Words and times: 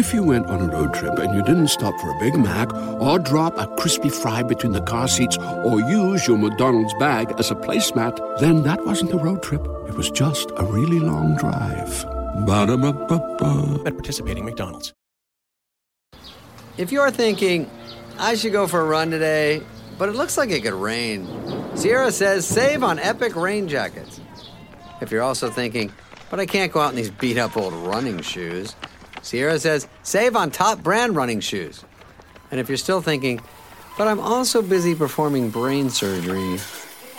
If 0.00 0.14
you 0.14 0.22
went 0.22 0.46
on 0.46 0.62
a 0.62 0.72
road 0.72 0.94
trip 0.94 1.18
and 1.18 1.34
you 1.34 1.42
didn't 1.42 1.68
stop 1.68 1.94
for 2.00 2.10
a 2.10 2.18
Big 2.18 2.34
Mac 2.34 2.72
or 2.74 3.18
drop 3.18 3.58
a 3.58 3.66
crispy 3.76 4.08
fry 4.08 4.42
between 4.42 4.72
the 4.72 4.80
car 4.80 5.06
seats 5.06 5.36
or 5.36 5.78
use 5.78 6.26
your 6.26 6.38
McDonald's 6.38 6.94
bag 6.94 7.34
as 7.38 7.50
a 7.50 7.54
placemat, 7.54 8.16
then 8.40 8.62
that 8.62 8.86
wasn't 8.86 9.12
a 9.12 9.18
road 9.18 9.42
trip. 9.42 9.60
It 9.86 9.94
was 9.94 10.10
just 10.10 10.52
a 10.56 10.64
really 10.64 11.00
long 11.00 11.36
drive. 11.36 12.02
Ba-da-ba-ba-ba. 12.46 13.82
at 13.84 13.92
participating 13.92 14.46
McDonald's. 14.46 14.94
If 16.78 16.90
you're 16.90 17.10
thinking, 17.10 17.70
I 18.18 18.36
should 18.36 18.52
go 18.52 18.66
for 18.66 18.80
a 18.80 18.84
run 18.84 19.10
today, 19.10 19.60
but 19.98 20.08
it 20.08 20.14
looks 20.14 20.38
like 20.38 20.48
it 20.48 20.62
could 20.62 20.72
rain, 20.72 21.28
Sierra 21.74 22.10
says 22.10 22.46
save 22.46 22.82
on 22.82 22.98
epic 23.00 23.36
rain 23.36 23.68
jackets. 23.68 24.18
If 25.02 25.10
you're 25.10 25.22
also 25.22 25.50
thinking, 25.50 25.92
but 26.30 26.40
I 26.40 26.46
can't 26.46 26.72
go 26.72 26.80
out 26.80 26.88
in 26.88 26.96
these 26.96 27.10
beat 27.10 27.36
up 27.36 27.54
old 27.58 27.74
running 27.74 28.22
shoes, 28.22 28.74
Sierra 29.22 29.58
says 29.58 29.86
save 30.02 30.36
on 30.36 30.50
top 30.50 30.82
brand 30.82 31.16
running 31.16 31.40
shoes. 31.40 31.84
And 32.50 32.58
if 32.58 32.68
you're 32.68 32.78
still 32.78 33.00
thinking, 33.00 33.40
but 33.96 34.08
I'm 34.08 34.20
also 34.20 34.62
busy 34.62 34.94
performing 34.94 35.50
brain 35.50 35.90
surgery, 35.90 36.58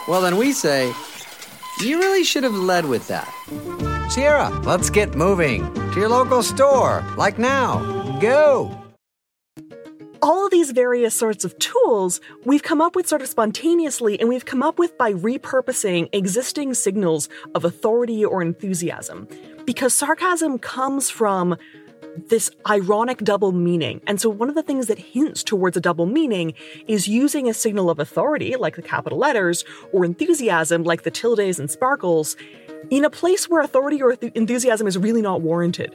well, 0.08 0.22
then 0.22 0.38
we 0.38 0.52
say, 0.52 0.94
you 1.80 2.00
really 2.00 2.24
should 2.24 2.44
have 2.44 2.56
led 2.56 2.86
with 2.86 3.08
that. 3.08 3.32
Sierra, 4.10 4.50
let's 4.64 4.90
get 4.90 5.16
moving 5.16 5.74
to 5.74 6.00
your 6.00 6.10
local 6.10 6.44
store, 6.44 7.04
like 7.18 7.38
now. 7.40 8.20
Go! 8.20 8.78
all 10.22 10.46
of 10.46 10.52
these 10.52 10.72
various 10.72 11.16
sorts 11.16 11.44
of 11.44 11.58
tools 11.58 12.22
we've 12.46 12.62
come 12.62 12.80
up 12.80 12.96
with 12.96 13.08
sort 13.08 13.22
of 13.22 13.28
spontaneously 13.28 14.20
and 14.20 14.30
we've 14.30 14.46
come 14.46 14.62
up 14.62 14.78
with 14.78 14.96
by 14.98 15.14
repurposing 15.14 16.08
existing 16.14 16.74
signals 16.74 17.28
of 17.56 17.66
authority 17.66 18.24
or 18.24 18.42
enthusiasm. 18.42 19.28
Because 19.66 19.94
sarcasm 19.94 20.60
comes 20.60 21.10
from 21.10 21.58
this 22.16 22.52
ironic 22.70 23.20
double 23.20 23.52
meaning. 23.52 24.02
And 24.08 24.20
so 24.20 24.30
one 24.30 24.50
of 24.50 24.56
the 24.56 24.64
things 24.64 24.88
that 24.88 25.00
hints 25.00 25.44
towards 25.44 25.78
a 25.78 25.82
double 25.82 26.06
meaning 26.06 26.54
is 26.88 27.08
using 27.08 27.50
a 27.50 27.54
signal 27.54 27.90
of 27.90 28.00
authority, 28.00 28.56
like 28.56 28.76
the 28.76 28.82
capital 28.82 29.18
letters, 29.18 29.64
or 29.92 30.06
enthusiasm, 30.06 30.84
like 30.84 31.04
the 31.04 31.12
tildes 31.12 31.60
and 31.60 31.70
sparkles, 31.70 32.36
in 32.90 33.06
a 33.06 33.10
place 33.10 33.50
where 33.50 33.62
authority 33.62 34.02
or 34.02 34.16
th- 34.16 34.34
enthusiasm 34.34 34.88
is 34.88 34.98
really 34.98 35.22
not 35.22 35.42
warranted. 35.42 35.94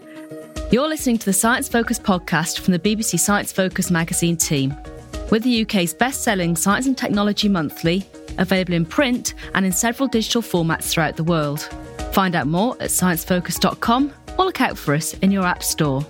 You're 0.71 0.89
listening 0.89 1.19
to 1.19 1.25
the 1.25 1.33
Science 1.33 1.69
Focus 1.69 1.99
podcast 1.99 2.61
from 2.61 2.73
the 2.73 2.79
BBC 2.79 3.21
Science 3.21 3.53
Focus 3.53 3.91
magazine 3.91 4.37
team. 4.37 4.75
We're 5.31 5.41
the 5.41 5.63
UK's 5.63 5.95
best 5.95 6.23
selling 6.23 6.57
science 6.57 6.87
and 6.87 6.97
technology 6.97 7.49
monthly, 7.49 8.07
available 8.39 8.75
in 8.75 8.85
print 8.85 9.35
and 9.55 9.67
in 9.67 9.73
several 9.73 10.09
digital 10.09 10.43
formats 10.43 10.85
throughout 10.85 11.17
the 11.17 11.25
world. 11.25 11.61
Find 12.13 12.35
out 12.35 12.47
more 12.47 12.75
at 12.81 12.91
sciencefocus.com 12.91 14.13
or 14.39 14.45
look 14.45 14.61
out 14.61 14.77
for 14.77 14.95
us 14.95 15.15
in 15.15 15.31
your 15.31 15.45
app 15.45 15.63
store. 15.63 16.05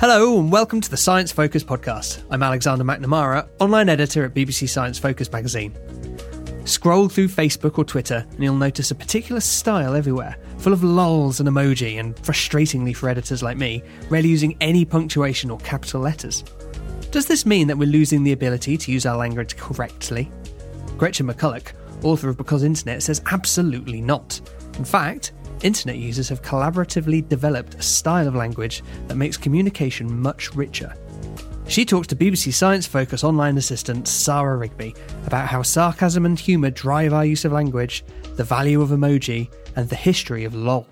Hello 0.00 0.38
and 0.38 0.50
welcome 0.50 0.80
to 0.80 0.90
the 0.90 0.96
Science 0.96 1.30
Focus 1.30 1.62
podcast. 1.62 2.22
I'm 2.30 2.42
Alexander 2.42 2.84
McNamara, 2.84 3.46
online 3.58 3.90
editor 3.90 4.24
at 4.24 4.32
BBC 4.32 4.68
Science 4.68 4.98
Focus 4.98 5.30
magazine. 5.30 5.76
Scroll 6.64 7.08
through 7.08 7.28
Facebook 7.28 7.78
or 7.78 7.84
Twitter 7.84 8.26
and 8.30 8.42
you'll 8.42 8.54
notice 8.54 8.90
a 8.90 8.94
particular 8.94 9.40
style 9.40 9.94
everywhere, 9.94 10.36
full 10.58 10.72
of 10.72 10.84
lols 10.84 11.40
and 11.40 11.48
emoji, 11.48 12.00
and 12.00 12.16
frustratingly 12.16 12.96
for 12.96 13.08
editors 13.08 13.42
like 13.42 13.56
me, 13.56 13.82
rarely 14.08 14.28
using 14.28 14.56
any 14.60 14.84
punctuation 14.84 15.50
or 15.50 15.58
capital 15.58 16.00
letters. 16.00 16.44
Does 17.10 17.26
this 17.26 17.44
mean 17.44 17.66
that 17.66 17.76
we're 17.76 17.88
losing 17.88 18.22
the 18.22 18.32
ability 18.32 18.76
to 18.78 18.92
use 18.92 19.04
our 19.04 19.16
language 19.16 19.56
correctly? 19.56 20.30
Gretchen 20.96 21.26
McCulloch, 21.26 21.72
author 22.04 22.28
of 22.28 22.36
Because 22.36 22.62
Internet, 22.62 23.02
says 23.02 23.20
absolutely 23.26 24.00
not. 24.00 24.40
In 24.78 24.84
fact, 24.84 25.32
internet 25.62 25.96
users 25.96 26.28
have 26.28 26.42
collaboratively 26.42 27.28
developed 27.28 27.74
a 27.74 27.82
style 27.82 28.26
of 28.26 28.34
language 28.34 28.82
that 29.08 29.16
makes 29.16 29.36
communication 29.36 30.20
much 30.20 30.54
richer. 30.54 30.94
She 31.68 31.84
talks 31.84 32.08
to 32.08 32.16
BBC 32.16 32.52
Science 32.52 32.86
Focus 32.86 33.22
online 33.22 33.56
assistant 33.56 34.08
Sarah 34.08 34.56
Rigby 34.56 34.94
about 35.26 35.46
how 35.46 35.62
sarcasm 35.62 36.26
and 36.26 36.38
humour 36.38 36.70
drive 36.70 37.12
our 37.12 37.24
use 37.24 37.44
of 37.44 37.52
language, 37.52 38.04
the 38.34 38.42
value 38.42 38.82
of 38.82 38.88
emoji, 38.88 39.52
and 39.76 39.88
the 39.88 39.96
history 39.96 40.44
of 40.44 40.54
LOL. 40.54 40.86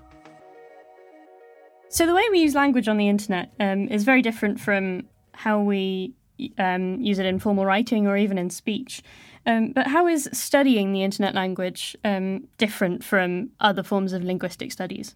So 1.89 2.07
the 2.07 2.15
way 2.15 2.23
we 2.31 2.41
use 2.41 2.55
language 2.55 2.87
on 2.87 2.97
the 2.97 3.09
internet 3.09 3.51
um, 3.59 3.89
is 3.89 4.05
very 4.05 4.23
different 4.23 4.61
from 4.61 5.09
how 5.33 5.61
we 5.61 6.15
um, 6.59 7.01
use 7.01 7.19
it 7.19 7.27
in 7.27 7.39
formal 7.39 7.65
writing 7.65 8.07
or 8.07 8.17
even 8.17 8.39
in 8.39 8.51
speech. 8.51 9.03
Um, 9.47 9.73
but 9.73 9.87
how 9.87 10.07
is 10.07 10.29
studying 10.33 10.93
the 10.93 11.03
internet 11.03 11.35
language 11.35 11.97
um, 12.05 12.49
different 12.59 13.05
from 13.05 13.51
other 13.61 13.83
forms 13.83 14.13
of 14.13 14.23
linguistic 14.23 14.73
studies? 14.73 15.15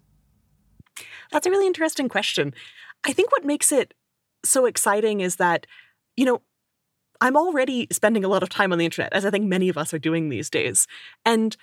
That's 1.31 1.47
a 1.47 1.49
really 1.49 1.67
interesting 1.67 2.09
question. 2.09 2.53
I 3.03 3.13
think 3.13 3.31
what 3.31 3.45
makes 3.45 3.71
it 3.71 3.93
so 4.45 4.65
exciting 4.65 5.21
is 5.21 5.37
that, 5.37 5.65
you 6.15 6.25
know, 6.25 6.41
I'm 7.21 7.37
already 7.37 7.87
spending 7.91 8.25
a 8.25 8.27
lot 8.27 8.43
of 8.43 8.49
time 8.49 8.71
on 8.71 8.77
the 8.77 8.85
internet, 8.85 9.13
as 9.13 9.25
I 9.25 9.29
think 9.29 9.45
many 9.45 9.69
of 9.69 9.77
us 9.77 9.93
are 9.93 9.99
doing 9.99 10.29
these 10.29 10.49
days. 10.49 10.87
And 11.25 11.55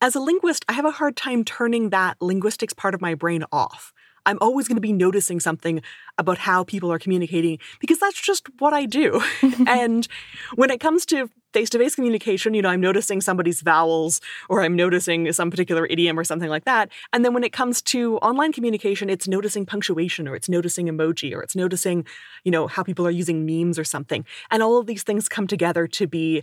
as 0.00 0.14
a 0.14 0.20
linguist, 0.20 0.64
I 0.68 0.72
have 0.74 0.84
a 0.84 0.92
hard 0.92 1.16
time 1.16 1.44
turning 1.44 1.90
that 1.90 2.16
linguistics 2.20 2.72
part 2.72 2.94
of 2.94 3.00
my 3.00 3.14
brain 3.14 3.44
off. 3.50 3.92
I'm 4.26 4.38
always 4.40 4.68
going 4.68 4.76
to 4.76 4.82
be 4.82 4.92
noticing 4.92 5.40
something 5.40 5.82
about 6.18 6.38
how 6.38 6.62
people 6.62 6.92
are 6.92 6.98
communicating 6.98 7.58
because 7.80 7.98
that's 7.98 8.20
just 8.20 8.46
what 8.58 8.72
I 8.72 8.84
do. 8.84 9.22
and 9.66 10.06
when 10.54 10.70
it 10.70 10.80
comes 10.80 11.06
to 11.06 11.30
face 11.52 11.70
to 11.70 11.78
face 11.78 11.94
communication, 11.94 12.54
you 12.54 12.62
know, 12.62 12.68
I'm 12.68 12.80
noticing 12.80 13.20
somebody's 13.20 13.62
vowels 13.62 14.20
or 14.48 14.62
I'm 14.62 14.76
noticing 14.76 15.32
some 15.32 15.50
particular 15.50 15.86
idiom 15.86 16.18
or 16.18 16.24
something 16.24 16.48
like 16.48 16.64
that. 16.64 16.90
And 17.12 17.24
then 17.24 17.34
when 17.34 17.44
it 17.44 17.52
comes 17.52 17.82
to 17.82 18.18
online 18.18 18.52
communication, 18.52 19.08
it's 19.08 19.26
noticing 19.26 19.66
punctuation 19.66 20.28
or 20.28 20.34
it's 20.34 20.48
noticing 20.48 20.86
emoji 20.86 21.34
or 21.34 21.42
it's 21.42 21.56
noticing, 21.56 22.04
you 22.44 22.50
know, 22.50 22.66
how 22.66 22.82
people 22.82 23.06
are 23.06 23.10
using 23.10 23.46
memes 23.46 23.78
or 23.78 23.84
something. 23.84 24.24
And 24.50 24.62
all 24.62 24.78
of 24.78 24.86
these 24.86 25.02
things 25.02 25.28
come 25.28 25.46
together 25.46 25.86
to 25.86 26.06
be, 26.06 26.42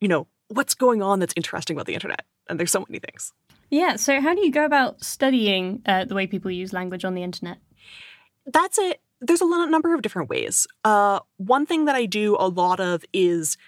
you 0.00 0.08
know, 0.08 0.26
what's 0.48 0.74
going 0.74 1.02
on 1.02 1.20
that's 1.20 1.34
interesting 1.36 1.76
about 1.76 1.86
the 1.86 1.94
internet. 1.94 2.24
And 2.48 2.58
there's 2.58 2.72
so 2.72 2.84
many 2.88 2.98
things. 2.98 3.32
Yeah, 3.70 3.96
so 3.96 4.20
how 4.20 4.34
do 4.34 4.40
you 4.40 4.50
go 4.50 4.64
about 4.64 5.04
studying 5.04 5.82
uh, 5.84 6.06
the 6.06 6.14
way 6.14 6.26
people 6.26 6.50
use 6.50 6.72
language 6.72 7.04
on 7.04 7.14
the 7.14 7.22
internet? 7.22 7.58
That's 8.46 8.78
it. 8.78 9.02
There's 9.20 9.42
a 9.42 9.44
lot, 9.44 9.68
number 9.68 9.94
of 9.94 10.00
different 10.00 10.30
ways. 10.30 10.66
Uh, 10.84 11.20
one 11.36 11.66
thing 11.66 11.84
that 11.84 11.94
I 11.94 12.06
do 12.06 12.36
a 12.38 12.48
lot 12.48 12.80
of 12.80 13.04
is, 13.12 13.58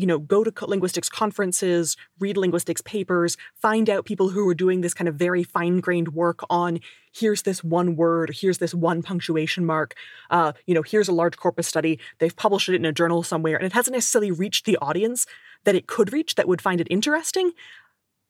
you 0.00 0.06
know, 0.06 0.18
go 0.18 0.42
to 0.42 0.66
linguistics 0.66 1.08
conferences, 1.08 1.96
read 2.18 2.36
linguistics 2.36 2.80
papers, 2.80 3.36
find 3.54 3.90
out 3.90 4.06
people 4.06 4.30
who 4.30 4.48
are 4.48 4.54
doing 4.54 4.80
this 4.80 4.94
kind 4.94 5.08
of 5.08 5.16
very 5.16 5.42
fine 5.42 5.80
grained 5.80 6.14
work 6.14 6.40
on 6.48 6.80
here's 7.12 7.42
this 7.42 7.62
one 7.62 7.96
word, 7.96 8.30
here's 8.34 8.58
this 8.58 8.72
one 8.72 9.02
punctuation 9.02 9.66
mark, 9.66 9.94
uh, 10.30 10.52
you 10.66 10.74
know, 10.74 10.82
here's 10.82 11.08
a 11.08 11.12
large 11.12 11.36
corpus 11.36 11.66
study. 11.66 11.98
They've 12.18 12.34
published 12.34 12.68
it 12.68 12.76
in 12.76 12.84
a 12.84 12.92
journal 12.92 13.22
somewhere, 13.22 13.56
and 13.56 13.66
it 13.66 13.72
hasn't 13.72 13.94
necessarily 13.94 14.30
reached 14.30 14.64
the 14.64 14.78
audience 14.78 15.26
that 15.64 15.74
it 15.74 15.86
could 15.86 16.12
reach 16.12 16.36
that 16.36 16.48
would 16.48 16.62
find 16.62 16.80
it 16.80 16.86
interesting 16.90 17.52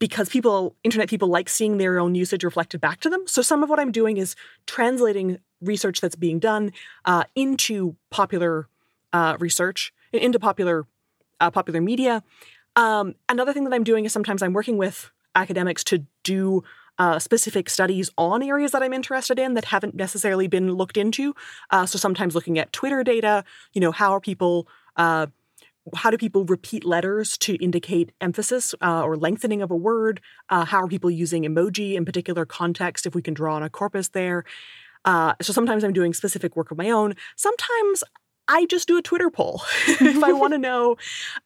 because 0.00 0.28
people, 0.28 0.74
internet 0.82 1.08
people, 1.08 1.28
like 1.28 1.48
seeing 1.48 1.78
their 1.78 2.00
own 2.00 2.14
usage 2.14 2.42
reflected 2.42 2.80
back 2.80 3.00
to 3.00 3.10
them. 3.10 3.26
So 3.26 3.42
some 3.42 3.62
of 3.62 3.68
what 3.68 3.78
I'm 3.78 3.92
doing 3.92 4.16
is 4.16 4.34
translating 4.66 5.38
research 5.60 6.00
that's 6.00 6.16
being 6.16 6.38
done 6.38 6.72
uh, 7.04 7.24
into 7.36 7.96
popular 8.10 8.66
uh, 9.12 9.36
research, 9.38 9.92
into 10.12 10.40
popular 10.40 10.86
uh, 11.40 11.50
popular 11.50 11.80
media. 11.80 12.22
Um, 12.76 13.14
another 13.28 13.52
thing 13.52 13.64
that 13.64 13.74
I'm 13.74 13.84
doing 13.84 14.04
is 14.04 14.12
sometimes 14.12 14.42
I'm 14.42 14.52
working 14.52 14.76
with 14.76 15.10
academics 15.34 15.84
to 15.84 16.04
do 16.22 16.62
uh, 16.98 17.18
specific 17.18 17.70
studies 17.70 18.10
on 18.18 18.42
areas 18.42 18.72
that 18.72 18.82
I'm 18.82 18.92
interested 18.92 19.38
in 19.38 19.54
that 19.54 19.64
haven't 19.64 19.94
necessarily 19.94 20.48
been 20.48 20.72
looked 20.72 20.96
into. 20.96 21.34
Uh, 21.70 21.86
so 21.86 21.98
sometimes 21.98 22.34
looking 22.34 22.58
at 22.58 22.72
Twitter 22.72 23.02
data, 23.02 23.44
you 23.72 23.80
know, 23.80 23.90
how 23.90 24.12
are 24.12 24.20
people 24.20 24.68
uh, 24.96 25.26
how 25.94 26.10
do 26.10 26.18
people 26.18 26.44
repeat 26.44 26.84
letters 26.84 27.38
to 27.38 27.54
indicate 27.54 28.12
emphasis 28.20 28.74
uh, 28.82 29.02
or 29.02 29.16
lengthening 29.16 29.62
of 29.62 29.70
a 29.70 29.76
word? 29.76 30.20
Uh, 30.48 30.64
how 30.64 30.82
are 30.82 30.88
people 30.88 31.10
using 31.10 31.44
emoji 31.44 31.94
in 31.94 32.04
particular 32.04 32.44
context 32.44 33.06
if 33.06 33.14
we 33.14 33.22
can 33.22 33.34
draw 33.34 33.56
on 33.56 33.62
a 33.62 33.70
corpus 33.70 34.08
there? 34.08 34.44
Uh, 35.04 35.32
so 35.40 35.52
sometimes 35.52 35.82
I'm 35.82 35.94
doing 35.94 36.12
specific 36.12 36.54
work 36.54 36.70
of 36.70 36.76
my 36.76 36.90
own. 36.90 37.14
Sometimes 37.36 38.04
I 38.50 38.66
just 38.66 38.86
do 38.86 38.98
a 38.98 39.02
Twitter 39.02 39.30
poll 39.30 39.62
if 39.86 40.22
I 40.22 40.32
want 40.32 40.52
to 40.52 40.58
know. 40.58 40.96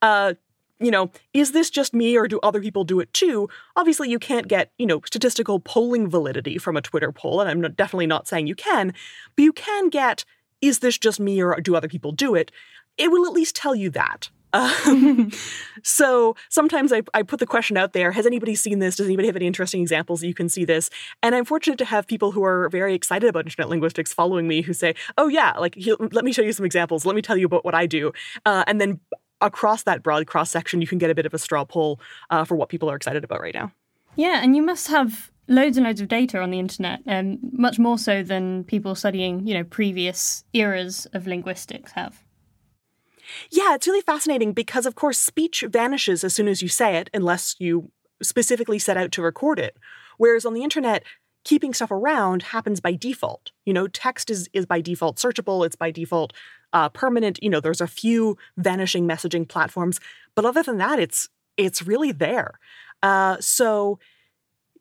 Uh, 0.02 0.34
you 0.80 0.90
know, 0.90 1.12
is 1.32 1.52
this 1.52 1.70
just 1.70 1.94
me 1.94 2.16
or 2.16 2.26
do 2.26 2.40
other 2.42 2.60
people 2.60 2.82
do 2.82 2.98
it 2.98 3.12
too? 3.12 3.48
Obviously, 3.76 4.10
you 4.10 4.18
can't 4.18 4.48
get, 4.48 4.72
you 4.76 4.86
know, 4.86 5.00
statistical 5.06 5.60
polling 5.60 6.10
validity 6.10 6.58
from 6.58 6.76
a 6.76 6.82
Twitter 6.82 7.12
poll, 7.12 7.40
and 7.40 7.48
I'm 7.48 7.60
not, 7.60 7.76
definitely 7.76 8.08
not 8.08 8.26
saying 8.26 8.48
you 8.48 8.56
can, 8.56 8.92
but 9.36 9.42
you 9.44 9.52
can 9.52 9.88
get, 9.88 10.24
is 10.60 10.80
this 10.80 10.98
just 10.98 11.20
me 11.20 11.40
or 11.40 11.60
do 11.60 11.76
other 11.76 11.88
people 11.88 12.10
do 12.10 12.34
it? 12.34 12.50
it 12.96 13.10
will 13.10 13.26
at 13.26 13.32
least 13.32 13.56
tell 13.56 13.74
you 13.74 13.90
that. 13.90 14.30
Um, 14.54 15.32
so 15.82 16.36
sometimes 16.48 16.92
I, 16.92 17.02
I 17.12 17.24
put 17.24 17.40
the 17.40 17.46
question 17.46 17.76
out 17.76 17.92
there 17.92 18.12
Has 18.12 18.24
anybody 18.24 18.54
seen 18.54 18.78
this? 18.78 18.96
Does 18.96 19.06
anybody 19.06 19.26
have 19.26 19.36
any 19.36 19.46
interesting 19.46 19.82
examples 19.82 20.20
that 20.20 20.28
you 20.28 20.34
can 20.34 20.48
see 20.48 20.64
this? 20.64 20.88
And 21.22 21.34
I'm 21.34 21.44
fortunate 21.44 21.78
to 21.78 21.84
have 21.84 22.06
people 22.06 22.30
who 22.30 22.44
are 22.44 22.68
very 22.70 22.94
excited 22.94 23.28
about 23.28 23.44
internet 23.44 23.68
linguistics 23.68 24.12
following 24.12 24.48
me 24.48 24.62
who 24.62 24.72
say, 24.72 24.94
Oh, 25.18 25.28
yeah, 25.28 25.52
like, 25.58 25.76
let 26.12 26.24
me 26.24 26.32
show 26.32 26.42
you 26.42 26.52
some 26.52 26.64
examples. 26.64 27.04
Let 27.04 27.16
me 27.16 27.22
tell 27.22 27.36
you 27.36 27.46
about 27.46 27.64
what 27.64 27.74
I 27.74 27.86
do. 27.86 28.12
Uh, 28.46 28.64
and 28.66 28.80
then 28.80 29.00
across 29.40 29.82
that 29.82 30.02
broad 30.02 30.26
cross 30.26 30.50
section, 30.50 30.80
you 30.80 30.86
can 30.86 30.98
get 30.98 31.10
a 31.10 31.14
bit 31.14 31.26
of 31.26 31.34
a 31.34 31.38
straw 31.38 31.64
poll 31.64 32.00
uh, 32.30 32.44
for 32.44 32.54
what 32.54 32.68
people 32.68 32.90
are 32.90 32.96
excited 32.96 33.24
about 33.24 33.40
right 33.40 33.54
now. 33.54 33.72
Yeah, 34.16 34.40
and 34.42 34.54
you 34.54 34.62
must 34.62 34.86
have 34.88 35.32
loads 35.48 35.76
and 35.76 35.84
loads 35.84 36.00
of 36.00 36.08
data 36.08 36.40
on 36.40 36.50
the 36.50 36.58
internet, 36.58 37.00
um, 37.06 37.38
much 37.52 37.78
more 37.78 37.98
so 37.98 38.22
than 38.22 38.64
people 38.64 38.94
studying, 38.94 39.46
you 39.46 39.54
know, 39.54 39.64
previous 39.64 40.44
eras 40.52 41.06
of 41.12 41.26
linguistics 41.26 41.92
have. 41.92 42.22
Yeah, 43.50 43.74
it's 43.74 43.86
really 43.86 44.02
fascinating 44.02 44.52
because, 44.52 44.86
of 44.86 44.94
course, 44.94 45.18
speech 45.18 45.64
vanishes 45.68 46.24
as 46.24 46.34
soon 46.34 46.48
as 46.48 46.62
you 46.62 46.68
say 46.68 46.96
it, 46.96 47.10
unless 47.14 47.56
you 47.58 47.90
specifically 48.22 48.78
set 48.78 48.96
out 48.96 49.12
to 49.12 49.22
record 49.22 49.58
it. 49.58 49.76
Whereas 50.16 50.46
on 50.46 50.54
the 50.54 50.62
internet, 50.62 51.02
keeping 51.44 51.74
stuff 51.74 51.90
around 51.90 52.42
happens 52.44 52.80
by 52.80 52.94
default. 52.94 53.50
You 53.64 53.72
know, 53.72 53.86
text 53.86 54.30
is, 54.30 54.48
is 54.52 54.66
by 54.66 54.80
default 54.80 55.16
searchable, 55.16 55.64
it's 55.64 55.76
by 55.76 55.90
default 55.90 56.32
uh, 56.72 56.88
permanent. 56.88 57.38
You 57.42 57.50
know, 57.50 57.60
there's 57.60 57.80
a 57.80 57.86
few 57.86 58.36
vanishing 58.56 59.06
messaging 59.06 59.48
platforms, 59.48 60.00
but 60.34 60.44
other 60.44 60.62
than 60.62 60.78
that, 60.78 60.98
it's 60.98 61.28
it's 61.56 61.82
really 61.82 62.10
there. 62.10 62.58
Uh, 63.02 63.36
so 63.38 63.98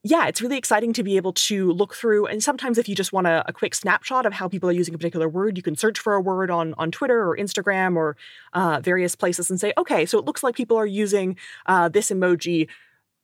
yeah, 0.06 0.28
it's 0.28 0.42
really 0.42 0.58
exciting 0.58 0.92
to 0.94 1.04
be 1.04 1.16
able 1.16 1.32
to 1.32 1.72
look 1.72 1.96
through. 1.96 2.26
And 2.26 2.44
sometimes, 2.44 2.78
if 2.78 2.90
you 2.90 2.96
just 2.96 3.14
want 3.14 3.26
a, 3.26 3.44
a, 3.48 3.54
quick 3.54 3.74
snapshot 3.74 4.26
of 4.26 4.34
how 4.34 4.50
people 4.50 4.70
are 4.70 4.74
using 4.74 4.94
a 4.94 4.98
particular 4.98 5.30
word, 5.30 5.56
you 5.56 5.64
can 5.64 5.78
search 5.78 5.98
for 5.98 6.14
a 6.14 6.22
word 6.22 6.52
on, 6.52 6.74
on 6.78 6.92
Twitter 6.92 7.22
or 7.26 7.38
Instagram 7.38 7.96
or 7.96 8.18
uh, 8.52 8.82
various 8.84 9.16
places 9.16 9.50
and 9.50 9.62
say, 9.62 9.72
okay, 9.78 10.06
so 10.06 10.20
it 10.20 10.26
looks 10.26 10.44
like 10.44 10.56
people 10.56 10.76
are 10.76 10.86
using 10.86 11.38
uh, 11.68 11.88
this 11.88 12.12
emoji 12.12 12.68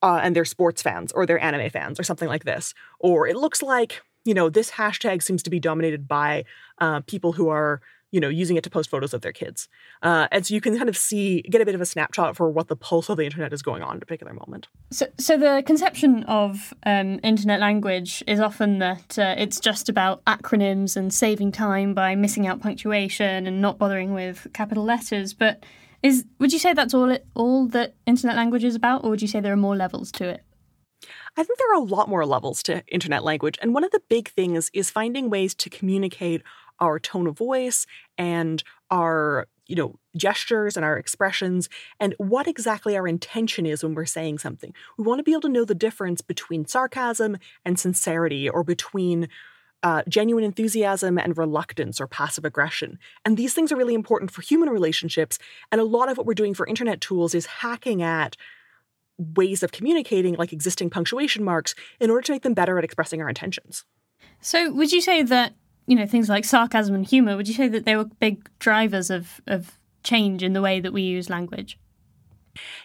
uh, 0.01 0.21
and 0.23 0.33
they're 0.33 0.45
sports 0.45 0.81
fans 0.81 1.11
or 1.11 1.25
they're 1.25 1.43
anime 1.43 1.69
fans 1.69 1.99
or 1.99 2.03
something 2.03 2.29
like 2.29 2.45
this. 2.45 2.73
Or 2.99 3.27
it 3.27 3.35
looks 3.35 3.61
like, 3.61 4.01
you 4.23 4.33
know, 4.33 4.49
this 4.49 4.71
hashtag 4.71 5.21
seems 5.21 5.43
to 5.43 5.49
be 5.49 5.59
dominated 5.59 6.07
by 6.07 6.45
uh, 6.77 7.01
people 7.01 7.33
who 7.33 7.49
are 7.49 7.81
you 8.11 8.19
know, 8.19 8.29
using 8.29 8.57
it 8.57 8.63
to 8.63 8.69
post 8.69 8.89
photos 8.89 9.13
of 9.13 9.21
their 9.21 9.31
kids. 9.31 9.67
Uh, 10.01 10.27
and 10.31 10.45
so 10.45 10.53
you 10.53 10.61
can 10.61 10.75
kind 10.75 10.89
of 10.89 10.97
see, 10.97 11.41
get 11.43 11.61
a 11.61 11.65
bit 11.65 11.75
of 11.75 11.81
a 11.81 11.85
snapshot 11.85 12.35
for 12.35 12.49
what 12.49 12.67
the 12.67 12.75
pulse 12.75 13.09
of 13.09 13.17
the 13.17 13.23
internet 13.23 13.53
is 13.53 13.61
going 13.61 13.83
on 13.83 13.97
at 13.97 14.03
a 14.03 14.05
particular 14.05 14.33
moment. 14.33 14.67
So, 14.91 15.07
so 15.17 15.37
the 15.37 15.63
conception 15.65 16.23
of 16.23 16.73
um, 16.85 17.19
internet 17.23 17.59
language 17.59 18.23
is 18.27 18.39
often 18.39 18.79
that 18.79 19.19
uh, 19.19 19.35
it's 19.37 19.59
just 19.59 19.89
about 19.89 20.23
acronyms 20.25 20.95
and 20.97 21.13
saving 21.13 21.51
time 21.51 21.93
by 21.93 22.15
missing 22.15 22.47
out 22.47 22.61
punctuation 22.61 23.45
and 23.45 23.61
not 23.61 23.77
bothering 23.77 24.13
with 24.13 24.47
capital 24.53 24.83
letters. 24.83 25.33
But 25.33 25.63
is 26.01 26.25
would 26.39 26.53
you 26.53 26.59
say 26.59 26.73
that's 26.73 26.93
all 26.93 27.11
it, 27.11 27.27
all 27.35 27.67
that 27.67 27.95
internet 28.05 28.35
language 28.35 28.63
is 28.63 28.75
about, 28.75 29.03
or 29.03 29.11
would 29.11 29.21
you 29.21 29.27
say 29.27 29.39
there 29.39 29.53
are 29.53 29.57
more 29.57 29.75
levels 29.75 30.11
to 30.13 30.27
it? 30.29 30.43
I 31.37 31.43
think 31.43 31.59
there 31.59 31.71
are 31.71 31.81
a 31.81 31.83
lot 31.83 32.09
more 32.09 32.25
levels 32.25 32.63
to 32.63 32.83
internet 32.87 33.23
language. 33.23 33.57
And 33.61 33.73
one 33.73 33.83
of 33.83 33.91
the 33.91 34.01
big 34.09 34.29
things 34.29 34.69
is 34.73 34.89
finding 34.89 35.29
ways 35.29 35.55
to 35.55 35.69
communicate 35.69 36.41
our 36.79 36.99
tone 36.99 37.27
of 37.27 37.37
voice 37.37 37.85
and 38.17 38.63
our 38.89 39.47
you 39.67 39.75
know 39.75 39.95
gestures 40.17 40.75
and 40.75 40.83
our 40.83 40.97
expressions 40.97 41.69
and 41.99 42.15
what 42.17 42.47
exactly 42.47 42.97
our 42.97 43.07
intention 43.07 43.65
is 43.65 43.83
when 43.83 43.93
we're 43.93 44.05
saying 44.05 44.39
something 44.39 44.73
we 44.97 45.03
want 45.03 45.19
to 45.19 45.23
be 45.23 45.31
able 45.31 45.41
to 45.41 45.49
know 45.49 45.65
the 45.65 45.75
difference 45.75 46.21
between 46.21 46.65
sarcasm 46.65 47.37
and 47.63 47.79
sincerity 47.79 48.49
or 48.49 48.63
between 48.63 49.29
uh, 49.83 50.03
genuine 50.09 50.43
enthusiasm 50.43 51.17
and 51.17 51.37
reluctance 51.37 52.01
or 52.01 52.07
passive 52.07 52.43
aggression. 52.43 52.99
And 53.23 53.37
these 53.37 53.53
things 53.53 53.71
are 53.71 53.77
really 53.77 53.93
important 53.93 54.31
for 54.31 54.41
human 54.41 54.69
relationships. 54.69 55.39
And 55.71 55.79
a 55.79 55.85
lot 55.85 56.09
of 56.09 56.17
what 56.17 56.25
we're 56.25 56.33
doing 56.33 56.53
for 56.53 56.67
internet 56.67 56.99
tools 56.99 57.33
is 57.33 57.45
hacking 57.45 58.01
at 58.01 58.35
ways 59.17 59.63
of 59.63 59.71
communicating, 59.71 60.35
like 60.35 60.53
existing 60.53 60.89
punctuation 60.89 61.43
marks, 61.43 61.75
in 61.99 62.09
order 62.09 62.23
to 62.23 62.31
make 62.31 62.43
them 62.43 62.53
better 62.53 62.77
at 62.77 62.83
expressing 62.83 63.21
our 63.21 63.29
intentions. 63.29 63.85
So, 64.41 64.71
would 64.71 64.91
you 64.91 65.01
say 65.01 65.23
that 65.23 65.53
you 65.89 65.95
know 65.95 66.05
things 66.05 66.29
like 66.29 66.45
sarcasm 66.45 66.93
and 66.93 67.05
humor 67.05 67.35
would 67.35 67.47
you 67.47 67.53
say 67.55 67.67
that 67.67 67.83
they 67.85 67.95
were 67.95 68.05
big 68.05 68.47
drivers 68.59 69.09
of 69.09 69.41
of 69.47 69.77
change 70.03 70.43
in 70.43 70.53
the 70.53 70.61
way 70.61 70.79
that 70.79 70.93
we 70.93 71.01
use 71.01 71.29
language? 71.29 71.77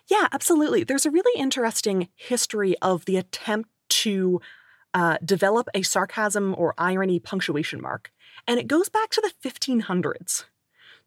Yeah 0.09 0.29
absolutely. 0.33 0.85
There's 0.85 1.07
a 1.07 1.11
really 1.11 1.41
interesting 1.41 2.09
history 2.17 2.77
of 2.81 3.05
the 3.05 3.17
attempt 3.17 3.71
to 3.89 4.41
uh, 4.95 5.19
develop 5.25 5.69
a 5.75 5.83
sarcasm 5.83 6.55
or 6.57 6.75
irony 6.79 7.19
punctuation 7.21 7.81
mark 7.81 8.11
and 8.49 8.59
it 8.59 8.67
goes 8.67 8.89
back 8.89 9.11
to 9.11 9.21
the 9.21 9.33
1500s 9.49 10.45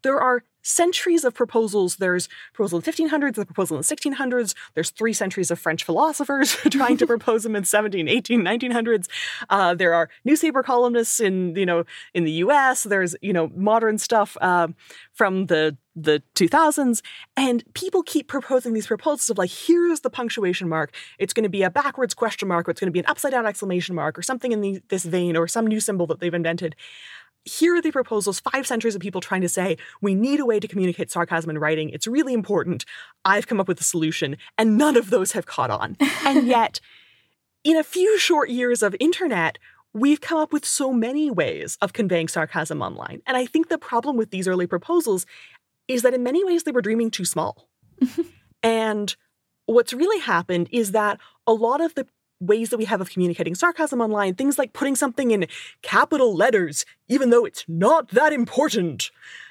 there 0.04 0.20
are 0.20 0.44
centuries 0.68 1.24
of 1.24 1.34
proposals. 1.34 1.96
There's 1.96 2.28
proposal 2.54 2.80
in 2.80 2.84
the 2.84 2.92
1500s, 2.92 3.36
the 3.36 3.46
proposal 3.46 3.78
in 3.78 3.82
the 3.82 3.96
1600s. 3.96 4.54
There's 4.74 4.90
three 4.90 5.14
centuries 5.14 5.50
of 5.50 5.60
French 5.60 5.84
philosophers 5.84 6.56
trying 6.72 6.98
to 6.98 7.08
propose 7.14 7.44
them 7.44 7.56
in 7.56 7.64
17, 7.64 8.08
18, 8.08 8.42
1900s. 8.42 9.08
Uh, 9.50 9.74
there 9.74 9.94
are 9.94 10.10
newspaper 10.26 10.64
columnists 10.64 11.20
in 11.20 11.56
you 11.56 11.66
know 11.66 11.86
in 12.14 12.26
the 12.26 12.32
U.S. 12.44 12.84
There's 12.84 13.16
you 13.22 13.34
know 13.34 13.50
modern 13.56 13.98
stuff 13.98 14.38
uh, 14.42 14.68
from 15.14 15.48
the 15.48 15.78
the 16.00 16.22
2000s 16.36 17.02
and 17.36 17.64
people 17.74 18.04
keep 18.04 18.28
proposing 18.28 18.74
these 18.74 18.86
proposals 18.86 19.32
of 19.32 19.38
like 19.40 19.50
here's 19.50 20.02
the 20.02 20.12
punctuation 20.12 20.70
mark 20.70 20.94
it's 21.18 21.34
going 21.34 21.44
to 21.44 21.50
be 21.50 21.64
a 21.64 21.72
backwards 21.72 22.14
question 22.14 22.48
mark 22.48 22.68
or 22.68 22.72
it's 22.72 22.80
going 22.80 22.88
to 22.88 22.92
be 22.92 23.00
an 23.00 23.06
upside 23.08 23.32
down 23.32 23.48
exclamation 23.48 23.96
mark 23.96 24.16
or 24.16 24.22
something 24.22 24.52
in 24.52 24.62
the, 24.62 24.80
this 24.90 25.06
vein 25.06 25.36
or 25.36 25.48
some 25.48 25.66
new 25.66 25.80
symbol 25.80 26.06
that 26.06 26.20
they've 26.20 26.36
invented 26.36 26.76
here 27.48 27.76
are 27.76 27.82
the 27.82 27.92
proposals, 27.92 28.40
five 28.40 28.68
centuries 28.68 28.95
of 28.95 29.02
people 29.02 29.21
trying 29.21 29.42
to 29.42 29.50
say, 29.50 29.78
we 30.02 30.14
need 30.14 30.40
a 30.40 30.45
way 30.45 30.60
to 30.60 30.68
communicate 30.68 31.10
sarcasm 31.10 31.50
in 31.50 31.57
writing. 31.57 31.90
It's 31.90 32.07
really 32.07 32.33
important. 32.33 32.86
I've 33.26 33.48
come 33.48 33.60
up 33.60 33.68
with 33.68 33.80
a 33.80 33.83
solution. 33.83 34.38
And 34.57 34.78
none 34.78 34.98
of 34.98 35.10
those 35.10 35.31
have 35.31 35.45
caught 35.45 35.71
on. 35.71 35.98
and 36.26 36.48
yet, 36.48 36.80
in 37.64 37.78
a 37.78 37.83
few 37.83 38.19
short 38.19 38.50
years 38.50 38.83
of 38.83 38.95
internet, 39.00 39.57
we've 39.94 40.21
come 40.21 40.38
up 40.38 40.54
with 40.54 40.66
so 40.66 40.94
many 40.94 41.31
ways 41.31 41.78
of 41.81 41.94
conveying 41.94 42.28
sarcasm 42.28 42.81
online. 42.81 43.21
And 43.26 43.38
I 43.38 43.45
think 43.45 43.69
the 43.69 43.78
problem 43.78 44.18
with 44.18 44.31
these 44.31 44.48
early 44.48 44.68
proposals 44.68 45.26
is 45.88 46.02
that 46.02 46.14
in 46.14 46.24
many 46.24 46.44
ways 46.44 46.64
they 46.64 46.71
were 46.71 46.81
dreaming 46.81 47.12
too 47.12 47.26
small. 47.26 47.69
and 48.64 49.16
what's 49.66 49.94
really 49.94 50.19
happened 50.19 50.69
is 50.71 50.92
that 50.92 51.19
a 51.45 51.54
lot 51.54 51.81
of 51.81 51.95
the 51.95 52.07
ways 52.40 52.70
that 52.70 52.78
we 52.78 52.86
have 52.86 53.02
of 53.02 53.10
communicating 53.10 53.56
sarcasm 53.56 54.02
online, 54.02 54.36
things 54.36 54.58
like 54.58 54.74
putting 54.74 54.96
something 54.96 55.32
in 55.32 55.48
capital 55.82 56.36
letters, 56.36 56.86
even 57.08 57.30
though 57.30 57.46
it's 57.46 57.66
not 57.68 58.10
that 58.10 58.34
important, 58.34 59.10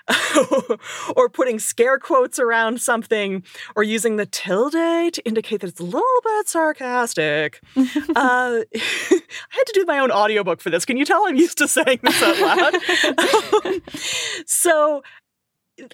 or 1.16 1.28
putting 1.28 1.58
scare 1.58 1.98
quotes 1.98 2.38
around 2.38 2.80
something, 2.80 3.42
or 3.74 3.82
using 3.82 4.16
the 4.16 4.26
tilde 4.26 4.72
to 4.72 5.22
indicate 5.24 5.60
that 5.60 5.68
it's 5.68 5.80
a 5.80 5.84
little 5.84 6.02
bit 6.22 6.48
sarcastic. 6.48 7.60
uh, 7.76 7.82
I 8.16 9.22
had 9.50 9.64
to 9.66 9.72
do 9.74 9.84
my 9.86 9.98
own 9.98 10.10
audiobook 10.10 10.60
for 10.60 10.70
this. 10.70 10.84
Can 10.84 10.96
you 10.96 11.04
tell 11.04 11.26
I'm 11.26 11.36
used 11.36 11.58
to 11.58 11.68
saying 11.68 12.00
this 12.02 12.22
out 12.22 12.38
loud? 12.40 13.82
so, 14.46 15.02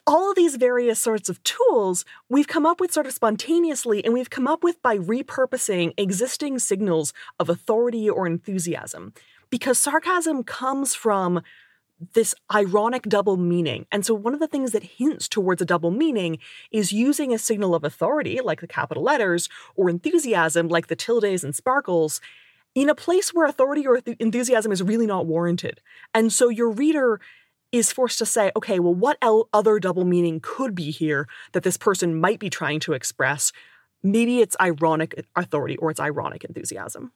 all 0.07 0.31
of 0.31 0.37
these 0.37 0.57
various 0.57 1.01
sorts 1.01 1.29
of 1.29 1.43
tools 1.45 2.05
we've 2.29 2.47
come 2.47 2.67
up 2.67 2.81
with 2.81 2.93
sort 2.93 3.07
of 3.07 3.13
spontaneously, 3.13 4.05
and 4.05 4.15
we've 4.15 4.31
come 4.31 4.47
up 4.47 4.63
with 4.63 4.81
by 4.83 4.97
repurposing 4.99 5.93
existing 5.97 6.59
signals 6.59 7.13
of 7.41 7.49
authority 7.49 8.09
or 8.09 8.27
enthusiasm. 8.27 9.13
Because 9.51 9.79
sarcasm 9.79 10.45
comes 10.45 10.95
from 10.95 11.43
this 12.15 12.35
ironic 12.53 13.05
double 13.05 13.37
meaning. 13.37 13.87
And 13.93 14.05
so, 14.05 14.15
one 14.15 14.35
of 14.35 14.41
the 14.41 14.49
things 14.49 14.73
that 14.73 14.83
hints 14.83 15.29
towards 15.29 15.63
a 15.63 15.67
double 15.67 15.91
meaning 15.91 16.39
is 16.71 16.93
using 16.93 17.33
a 17.33 17.39
signal 17.39 17.75
of 17.75 17.85
authority, 17.85 18.41
like 18.43 18.61
the 18.61 18.67
capital 18.67 19.03
letters, 19.03 19.49
or 19.77 19.89
enthusiasm, 19.89 20.69
like 20.69 20.89
the 20.89 20.97
tildes 20.97 21.45
and 21.45 21.55
sparkles, 21.55 22.21
in 22.75 22.89
a 22.89 22.95
place 22.95 23.33
where 23.33 23.47
authority 23.47 23.87
or 23.87 24.01
enthusiasm 24.19 24.73
is 24.73 24.83
really 24.83 25.07
not 25.07 25.27
warranted. 25.27 25.81
And 26.15 26.33
so, 26.33 26.49
your 26.49 26.71
reader 26.71 27.21
is 27.73 27.91
forced 27.91 28.19
to 28.19 28.27
say, 28.27 28.53
okay, 28.55 28.79
well, 28.79 28.95
what 28.95 29.19
other 29.53 29.79
double 29.79 30.05
meaning 30.05 30.41
could 30.43 30.75
be 30.75 30.91
here 30.91 31.27
that 31.53 31.63
this 31.63 31.79
person 31.79 32.21
might 32.21 32.39
be 32.39 32.51
trying 32.51 32.79
to 32.81 32.93
express? 32.93 33.51
Maybe 34.03 34.41
it's 34.41 34.57
ironic 34.61 35.25
authority 35.35 35.77
or 35.79 35.91
it's 35.91 36.01
ironic 36.01 36.45
enthusiasm. 36.45 37.13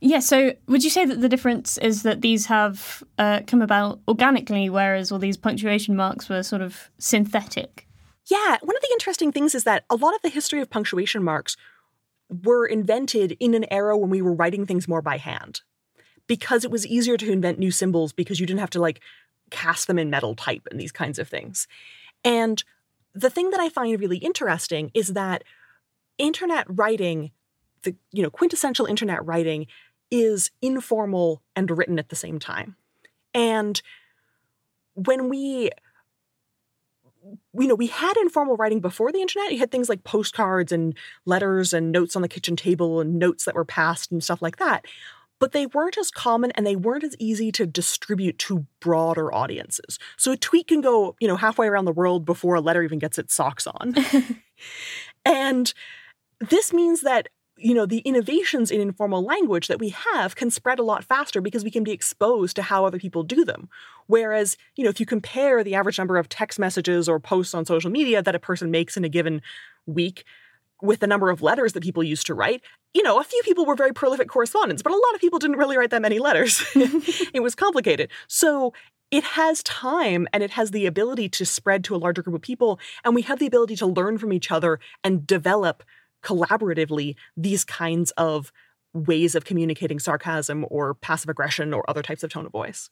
Yeah, 0.00 0.20
so 0.20 0.54
would 0.66 0.82
you 0.82 0.88
say 0.88 1.04
that 1.04 1.20
the 1.20 1.28
difference 1.28 1.76
is 1.76 2.04
that 2.04 2.22
these 2.22 2.46
have 2.46 3.02
uh, 3.18 3.40
come 3.46 3.60
about 3.60 4.00
organically, 4.08 4.70
whereas 4.70 5.12
all 5.12 5.18
these 5.18 5.36
punctuation 5.36 5.94
marks 5.94 6.28
were 6.28 6.42
sort 6.42 6.62
of 6.62 6.90
synthetic? 6.98 7.86
Yeah, 8.30 8.56
one 8.62 8.76
of 8.76 8.82
the 8.82 8.92
interesting 8.92 9.30
things 9.30 9.54
is 9.54 9.64
that 9.64 9.84
a 9.90 9.96
lot 9.96 10.14
of 10.14 10.22
the 10.22 10.30
history 10.30 10.62
of 10.62 10.70
punctuation 10.70 11.22
marks 11.22 11.56
were 12.30 12.64
invented 12.64 13.36
in 13.40 13.54
an 13.54 13.70
era 13.70 13.98
when 13.98 14.08
we 14.08 14.22
were 14.22 14.32
writing 14.32 14.64
things 14.64 14.88
more 14.88 15.02
by 15.02 15.18
hand 15.18 15.60
because 16.26 16.64
it 16.64 16.70
was 16.70 16.86
easier 16.86 17.16
to 17.16 17.32
invent 17.32 17.58
new 17.58 17.72
symbols 17.72 18.12
because 18.12 18.38
you 18.38 18.46
didn't 18.46 18.60
have 18.60 18.70
to 18.70 18.80
like 18.80 19.00
cast 19.50 19.86
them 19.86 19.98
in 19.98 20.10
metal 20.10 20.34
type 20.34 20.66
and 20.70 20.80
these 20.80 20.92
kinds 20.92 21.18
of 21.18 21.28
things. 21.28 21.66
And 22.24 22.62
the 23.14 23.30
thing 23.30 23.50
that 23.50 23.60
I 23.60 23.68
find 23.68 23.98
really 23.98 24.18
interesting 24.18 24.90
is 24.94 25.08
that 25.08 25.44
internet 26.18 26.66
writing, 26.68 27.30
the 27.82 27.94
you 28.12 28.22
know 28.22 28.30
quintessential 28.30 28.86
internet 28.86 29.24
writing 29.24 29.66
is 30.10 30.50
informal 30.60 31.42
and 31.54 31.70
written 31.70 31.98
at 31.98 32.08
the 32.08 32.16
same 32.16 32.38
time. 32.38 32.76
And 33.34 33.80
when 34.94 35.28
we 35.28 35.70
you 37.52 37.66
know, 37.66 37.74
we 37.74 37.88
had 37.88 38.16
informal 38.16 38.56
writing 38.56 38.80
before 38.80 39.12
the 39.12 39.20
internet. 39.20 39.52
You 39.52 39.58
had 39.58 39.70
things 39.70 39.88
like 39.88 40.04
postcards 40.04 40.72
and 40.72 40.96
letters 41.26 41.72
and 41.72 41.92
notes 41.92 42.16
on 42.16 42.22
the 42.22 42.28
kitchen 42.28 42.56
table 42.56 43.00
and 43.00 43.18
notes 43.18 43.44
that 43.44 43.54
were 43.54 43.64
passed 43.64 44.10
and 44.10 44.22
stuff 44.22 44.40
like 44.40 44.56
that. 44.56 44.86
But 45.40 45.52
they 45.52 45.66
weren't 45.66 45.98
as 45.98 46.10
common 46.12 46.52
and 46.52 46.64
they 46.64 46.76
weren't 46.76 47.02
as 47.02 47.16
easy 47.18 47.50
to 47.52 47.66
distribute 47.66 48.38
to 48.40 48.66
broader 48.78 49.34
audiences. 49.34 49.98
So 50.16 50.32
a 50.32 50.36
tweet 50.36 50.68
can 50.68 50.80
go, 50.80 51.16
you 51.18 51.26
know, 51.26 51.36
halfway 51.36 51.66
around 51.66 51.86
the 51.86 51.92
world 51.92 52.24
before 52.24 52.54
a 52.54 52.60
letter 52.60 52.82
even 52.82 53.00
gets 53.00 53.18
its 53.18 53.34
socks 53.34 53.66
on. 53.66 53.94
and 55.24 55.74
this 56.40 56.72
means 56.72 57.00
that 57.00 57.28
you 57.60 57.74
know, 57.74 57.86
the 57.86 57.98
innovations 57.98 58.70
in 58.70 58.80
informal 58.80 59.22
language 59.22 59.68
that 59.68 59.78
we 59.78 59.90
have 59.90 60.34
can 60.34 60.50
spread 60.50 60.78
a 60.78 60.82
lot 60.82 61.04
faster 61.04 61.40
because 61.40 61.62
we 61.62 61.70
can 61.70 61.84
be 61.84 61.92
exposed 61.92 62.56
to 62.56 62.62
how 62.62 62.84
other 62.84 62.98
people 62.98 63.22
do 63.22 63.44
them. 63.44 63.68
Whereas, 64.06 64.56
you 64.76 64.84
know, 64.84 64.90
if 64.90 64.98
you 64.98 65.06
compare 65.06 65.62
the 65.62 65.74
average 65.74 65.98
number 65.98 66.16
of 66.16 66.28
text 66.28 66.58
messages 66.58 67.08
or 67.08 67.20
posts 67.20 67.54
on 67.54 67.66
social 67.66 67.90
media 67.90 68.22
that 68.22 68.34
a 68.34 68.40
person 68.40 68.70
makes 68.70 68.96
in 68.96 69.04
a 69.04 69.08
given 69.08 69.42
week 69.86 70.24
with 70.82 71.00
the 71.00 71.06
number 71.06 71.30
of 71.30 71.42
letters 71.42 71.72
that 71.74 71.82
people 71.82 72.02
used 72.02 72.26
to 72.26 72.34
write, 72.34 72.62
you 72.94 73.02
know, 73.02 73.20
a 73.20 73.24
few 73.24 73.40
people 73.44 73.66
were 73.66 73.74
very 73.74 73.92
prolific 73.92 74.28
correspondents, 74.28 74.82
but 74.82 74.92
a 74.92 74.96
lot 74.96 75.14
of 75.14 75.20
people 75.20 75.38
didn't 75.38 75.56
really 75.56 75.76
write 75.76 75.90
that 75.90 76.02
many 76.02 76.18
letters. 76.18 76.62
it 76.74 77.42
was 77.42 77.54
complicated. 77.54 78.10
So 78.28 78.72
it 79.10 79.24
has 79.24 79.62
time 79.64 80.28
and 80.32 80.42
it 80.42 80.50
has 80.52 80.70
the 80.70 80.86
ability 80.86 81.28
to 81.30 81.44
spread 81.44 81.84
to 81.84 81.94
a 81.94 81.98
larger 81.98 82.22
group 82.22 82.36
of 82.36 82.42
people. 82.42 82.78
And 83.04 83.14
we 83.14 83.22
have 83.22 83.38
the 83.38 83.46
ability 83.46 83.76
to 83.76 83.86
learn 83.86 84.18
from 84.18 84.32
each 84.32 84.50
other 84.50 84.78
and 85.02 85.26
develop 85.26 85.82
collaboratively 86.22 87.16
these 87.36 87.64
kinds 87.64 88.10
of 88.12 88.52
ways 88.92 89.34
of 89.34 89.44
communicating 89.44 89.98
sarcasm 89.98 90.66
or 90.68 90.94
passive 90.94 91.30
aggression 91.30 91.72
or 91.72 91.88
other 91.88 92.02
types 92.02 92.22
of 92.22 92.30
tone 92.30 92.46
of 92.46 92.52
voice. 92.52 92.90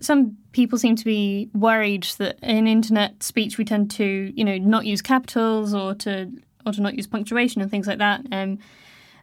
Some 0.00 0.36
people 0.52 0.78
seem 0.78 0.96
to 0.96 1.04
be 1.04 1.48
worried 1.54 2.04
that 2.18 2.38
in 2.42 2.66
internet 2.66 3.22
speech 3.22 3.56
we 3.56 3.64
tend 3.64 3.90
to, 3.92 4.32
you 4.34 4.44
know, 4.44 4.58
not 4.58 4.84
use 4.84 5.00
capitals 5.00 5.72
or 5.72 5.94
to 5.96 6.30
or 6.68 6.72
to 6.72 6.80
not 6.80 6.94
use 6.94 7.06
punctuation 7.06 7.62
and 7.62 7.70
things 7.70 7.86
like 7.86 7.98
that, 7.98 8.24
um, 8.32 8.58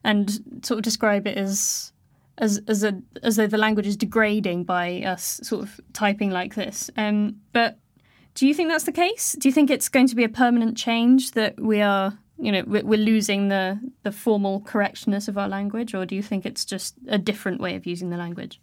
and 0.03 0.29
sort 0.63 0.79
of 0.79 0.83
describe 0.83 1.27
it 1.27 1.37
as 1.37 1.91
as 2.37 2.61
as 2.67 2.83
a 2.83 3.01
as 3.23 3.35
though 3.37 3.47
the 3.47 3.57
language 3.57 3.87
is 3.87 3.95
degrading 3.95 4.63
by 4.63 5.01
us 5.01 5.39
sort 5.43 5.63
of 5.63 5.79
typing 5.93 6.31
like 6.31 6.55
this. 6.55 6.89
Um, 6.97 7.37
but 7.53 7.77
do 8.33 8.47
you 8.47 8.53
think 8.53 8.69
that's 8.69 8.83
the 8.83 8.91
case? 8.91 9.35
Do 9.39 9.47
you 9.47 9.53
think 9.53 9.69
it's 9.69 9.87
going 9.87 10.07
to 10.07 10.15
be 10.15 10.25
a 10.25 10.29
permanent 10.29 10.77
change 10.77 11.31
that 11.31 11.59
we 11.59 11.81
are 11.81 12.17
you 12.37 12.51
know 12.51 12.63
we're 12.67 12.99
losing 12.99 13.47
the 13.47 13.79
the 14.03 14.11
formal 14.11 14.61
correctness 14.61 15.27
of 15.27 15.37
our 15.37 15.47
language 15.47 15.93
or 15.93 16.05
do 16.05 16.15
you 16.15 16.21
think 16.21 16.45
it's 16.45 16.65
just 16.65 16.95
a 17.07 17.17
different 17.17 17.61
way 17.61 17.75
of 17.75 17.85
using 17.85 18.09
the 18.09 18.17
language 18.17 18.59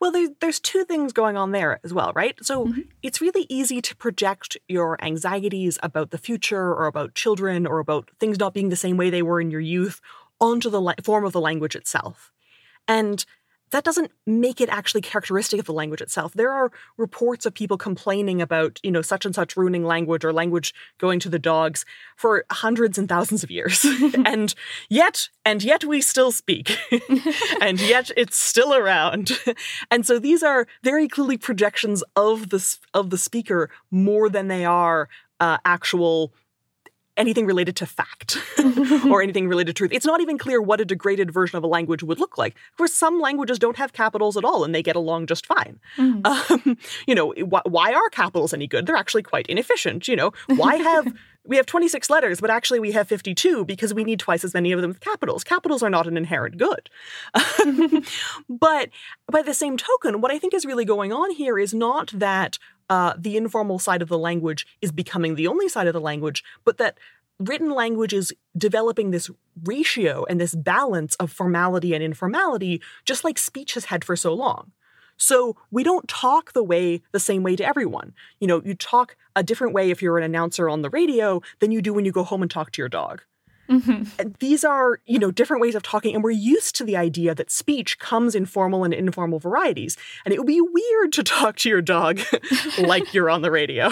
well 0.00 0.10
there, 0.10 0.28
there's 0.40 0.60
two 0.60 0.84
things 0.84 1.12
going 1.12 1.36
on 1.36 1.52
there 1.52 1.80
as 1.84 1.92
well 1.92 2.12
right 2.14 2.36
so 2.42 2.66
mm-hmm. 2.66 2.80
it's 3.02 3.20
really 3.20 3.46
easy 3.48 3.80
to 3.80 3.96
project 3.96 4.56
your 4.68 5.02
anxieties 5.04 5.78
about 5.82 6.10
the 6.10 6.18
future 6.18 6.72
or 6.74 6.86
about 6.86 7.14
children 7.14 7.66
or 7.66 7.78
about 7.78 8.10
things 8.18 8.38
not 8.38 8.54
being 8.54 8.68
the 8.68 8.76
same 8.76 8.96
way 8.96 9.10
they 9.10 9.22
were 9.22 9.40
in 9.40 9.50
your 9.50 9.60
youth 9.60 10.00
onto 10.40 10.70
the 10.70 10.80
la- 10.80 10.94
form 11.02 11.24
of 11.24 11.32
the 11.32 11.40
language 11.40 11.74
itself 11.74 12.32
and 12.86 13.24
that 13.70 13.84
doesn't 13.84 14.10
make 14.26 14.60
it 14.60 14.68
actually 14.68 15.00
characteristic 15.00 15.60
of 15.60 15.66
the 15.66 15.72
language 15.72 16.00
itself. 16.00 16.32
There 16.34 16.52
are 16.52 16.70
reports 16.96 17.46
of 17.46 17.54
people 17.54 17.76
complaining 17.76 18.40
about, 18.40 18.80
you 18.82 18.90
know, 18.90 19.02
such 19.02 19.24
and 19.24 19.34
such 19.34 19.56
ruining 19.56 19.84
language 19.84 20.24
or 20.24 20.32
language 20.32 20.74
going 20.98 21.20
to 21.20 21.28
the 21.28 21.38
dogs 21.38 21.84
for 22.16 22.44
hundreds 22.50 22.98
and 22.98 23.08
thousands 23.08 23.42
of 23.42 23.50
years. 23.50 23.84
and 24.24 24.54
yet, 24.88 25.28
and 25.44 25.62
yet 25.62 25.84
we 25.84 26.00
still 26.00 26.32
speak. 26.32 26.78
and 27.60 27.80
yet 27.80 28.10
it's 28.16 28.38
still 28.38 28.74
around. 28.74 29.38
and 29.90 30.06
so 30.06 30.18
these 30.18 30.42
are 30.42 30.66
very 30.82 31.08
clearly 31.08 31.36
projections 31.36 32.02
of 32.16 32.50
the 32.50 32.76
of 32.94 33.10
the 33.10 33.18
speaker 33.18 33.70
more 33.90 34.28
than 34.28 34.48
they 34.48 34.64
are 34.64 35.08
uh, 35.40 35.58
actual 35.64 36.32
anything 37.18 37.44
related 37.44 37.76
to 37.76 37.86
fact 37.86 38.38
or 39.10 39.22
anything 39.22 39.48
related 39.48 39.68
to 39.68 39.72
truth. 39.74 39.92
It's 39.92 40.06
not 40.06 40.20
even 40.20 40.38
clear 40.38 40.62
what 40.62 40.80
a 40.80 40.84
degraded 40.84 41.30
version 41.30 41.58
of 41.58 41.64
a 41.64 41.66
language 41.66 42.02
would 42.02 42.18
look 42.18 42.38
like. 42.38 42.54
Of 42.72 42.76
course, 42.78 42.94
some 42.94 43.20
languages 43.20 43.58
don't 43.58 43.76
have 43.76 43.92
capitals 43.92 44.36
at 44.36 44.44
all 44.44 44.64
and 44.64 44.74
they 44.74 44.82
get 44.82 44.96
along 44.96 45.26
just 45.26 45.44
fine. 45.44 45.78
Mm. 45.98 46.26
Um, 46.26 46.78
you 47.06 47.14
know, 47.14 47.32
wh- 47.32 47.66
why 47.66 47.92
are 47.92 48.08
capitals 48.10 48.54
any 48.54 48.66
good? 48.66 48.86
They're 48.86 48.96
actually 48.96 49.24
quite 49.24 49.46
inefficient. 49.48 50.08
You 50.08 50.16
know, 50.16 50.32
why 50.46 50.76
have 50.76 51.12
we 51.48 51.56
have 51.56 51.66
26 51.66 52.10
letters, 52.10 52.40
but 52.40 52.50
actually 52.50 52.78
we 52.78 52.92
have 52.92 53.08
52 53.08 53.64
because 53.64 53.94
we 53.94 54.04
need 54.04 54.20
twice 54.20 54.44
as 54.44 54.52
many 54.52 54.70
of 54.70 54.80
them 54.82 54.90
with 54.90 55.00
capitals. 55.00 55.42
Capitals 55.42 55.82
are 55.82 55.90
not 55.90 56.06
an 56.06 56.16
inherent 56.16 56.58
good. 56.58 56.90
but 58.48 58.90
by 59.32 59.40
the 59.42 59.54
same 59.54 59.78
token, 59.78 60.20
what 60.20 60.30
I 60.30 60.38
think 60.38 60.52
is 60.52 60.66
really 60.66 60.84
going 60.84 61.12
on 61.12 61.30
here 61.30 61.58
is 61.58 61.72
not 61.72 62.10
that 62.12 62.58
uh, 62.90 63.14
the 63.16 63.36
informal 63.36 63.78
side 63.78 64.02
of 64.02 64.08
the 64.08 64.18
language 64.18 64.66
is 64.82 64.92
becoming 64.92 65.34
the 65.34 65.46
only 65.46 65.68
side 65.68 65.86
of 65.86 65.94
the 65.94 66.00
language, 66.00 66.44
but 66.64 66.76
that 66.76 66.98
written 67.38 67.70
language 67.70 68.12
is 68.12 68.34
developing 68.56 69.10
this 69.10 69.30
ratio 69.64 70.26
and 70.28 70.38
this 70.40 70.54
balance 70.54 71.14
of 71.16 71.32
formality 71.32 71.94
and 71.94 72.04
informality, 72.04 72.82
just 73.06 73.24
like 73.24 73.38
speech 73.38 73.74
has 73.74 73.86
had 73.86 74.04
for 74.04 74.16
so 74.16 74.34
long. 74.34 74.72
So 75.18 75.56
we 75.70 75.82
don't 75.82 76.08
talk 76.08 76.52
the 76.52 76.62
way 76.62 77.02
the 77.12 77.20
same 77.20 77.42
way 77.42 77.56
to 77.56 77.66
everyone. 77.66 78.14
You 78.40 78.46
know, 78.46 78.62
you 78.64 78.74
talk 78.74 79.16
a 79.36 79.42
different 79.42 79.74
way 79.74 79.90
if 79.90 80.00
you're 80.00 80.16
an 80.16 80.24
announcer 80.24 80.68
on 80.68 80.82
the 80.82 80.90
radio 80.90 81.42
than 81.58 81.70
you 81.70 81.82
do 81.82 81.92
when 81.92 82.04
you 82.04 82.12
go 82.12 82.24
home 82.24 82.40
and 82.40 82.50
talk 82.50 82.70
to 82.72 82.82
your 82.82 82.88
dog. 82.88 83.22
Mm-hmm. 83.68 84.30
These 84.38 84.64
are, 84.64 85.00
you 85.04 85.18
know, 85.18 85.30
different 85.30 85.60
ways 85.60 85.74
of 85.74 85.82
talking, 85.82 86.14
and 86.14 86.24
we're 86.24 86.30
used 86.30 86.74
to 86.76 86.84
the 86.84 86.96
idea 86.96 87.34
that 87.34 87.50
speech 87.50 87.98
comes 87.98 88.34
in 88.34 88.46
formal 88.46 88.82
and 88.82 88.94
informal 88.94 89.38
varieties. 89.38 89.96
And 90.24 90.32
it 90.32 90.38
would 90.38 90.46
be 90.46 90.60
weird 90.60 91.12
to 91.14 91.22
talk 91.24 91.56
to 91.58 91.68
your 91.68 91.82
dog 91.82 92.20
like 92.78 93.12
you're 93.12 93.28
on 93.28 93.42
the 93.42 93.50
radio 93.50 93.90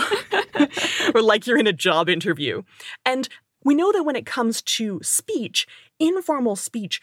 or 1.14 1.20
like 1.20 1.46
you're 1.46 1.58
in 1.58 1.66
a 1.66 1.72
job 1.72 2.08
interview. 2.08 2.62
And 3.04 3.28
we 3.64 3.74
know 3.74 3.92
that 3.92 4.04
when 4.04 4.16
it 4.16 4.26
comes 4.26 4.62
to 4.62 5.00
speech, 5.02 5.66
informal 5.98 6.56
speech 6.56 7.02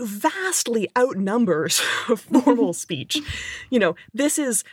vastly 0.00 0.88
outnumbers 0.96 1.78
formal 1.80 2.16
mm-hmm. 2.54 2.72
speech. 2.72 3.18
You 3.70 3.78
know, 3.78 3.96
this 4.12 4.38
is 4.38 4.64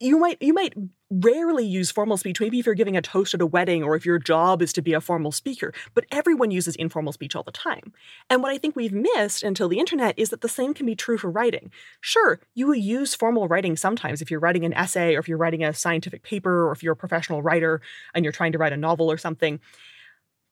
you 0.00 0.18
might 0.18 0.36
you 0.40 0.52
might 0.52 0.74
rarely 1.08 1.64
use 1.64 1.90
formal 1.90 2.16
speech 2.16 2.40
maybe 2.40 2.58
if 2.58 2.66
you're 2.66 2.74
giving 2.74 2.96
a 2.96 3.02
toast 3.02 3.32
at 3.32 3.40
a 3.40 3.46
wedding 3.46 3.84
or 3.84 3.94
if 3.94 4.04
your 4.04 4.18
job 4.18 4.60
is 4.60 4.72
to 4.72 4.82
be 4.82 4.92
a 4.92 5.00
formal 5.00 5.30
speaker 5.30 5.72
but 5.94 6.04
everyone 6.10 6.50
uses 6.50 6.74
informal 6.76 7.12
speech 7.12 7.36
all 7.36 7.44
the 7.44 7.52
time. 7.52 7.92
And 8.28 8.42
what 8.42 8.52
i 8.52 8.58
think 8.58 8.76
we've 8.76 8.92
missed 8.92 9.42
until 9.42 9.68
the 9.68 9.78
internet 9.78 10.18
is 10.18 10.30
that 10.30 10.40
the 10.40 10.48
same 10.48 10.74
can 10.74 10.84
be 10.84 10.94
true 10.96 11.16
for 11.16 11.30
writing. 11.30 11.70
Sure 12.00 12.40
you 12.54 12.66
will 12.66 12.74
use 12.74 13.14
formal 13.14 13.48
writing 13.48 13.76
sometimes 13.76 14.20
if 14.20 14.30
you're 14.30 14.40
writing 14.40 14.64
an 14.64 14.74
essay 14.74 15.14
or 15.14 15.20
if 15.20 15.28
you're 15.28 15.38
writing 15.38 15.64
a 15.64 15.72
scientific 15.72 16.22
paper 16.22 16.66
or 16.68 16.72
if 16.72 16.82
you're 16.82 16.92
a 16.92 16.96
professional 16.96 17.42
writer 17.42 17.80
and 18.14 18.24
you're 18.24 18.32
trying 18.32 18.52
to 18.52 18.58
write 18.58 18.72
a 18.72 18.76
novel 18.76 19.10
or 19.10 19.16
something. 19.16 19.60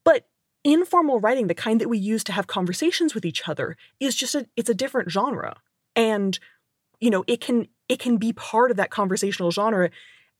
But 0.04 0.26
informal 0.64 1.20
writing 1.20 1.46
the 1.46 1.54
kind 1.54 1.80
that 1.80 1.88
we 1.88 1.98
use 1.98 2.24
to 2.24 2.32
have 2.32 2.46
conversations 2.46 3.14
with 3.14 3.24
each 3.24 3.48
other 3.48 3.76
is 4.00 4.14
just 4.14 4.34
a 4.34 4.46
it's 4.56 4.70
a 4.70 4.74
different 4.74 5.10
genre 5.10 5.56
and 5.94 6.38
you 7.00 7.10
know 7.10 7.22
it 7.26 7.40
can 7.40 7.68
it 7.88 7.98
can 7.98 8.16
be 8.16 8.32
part 8.32 8.70
of 8.70 8.76
that 8.78 8.90
conversational 8.90 9.50
genre 9.50 9.90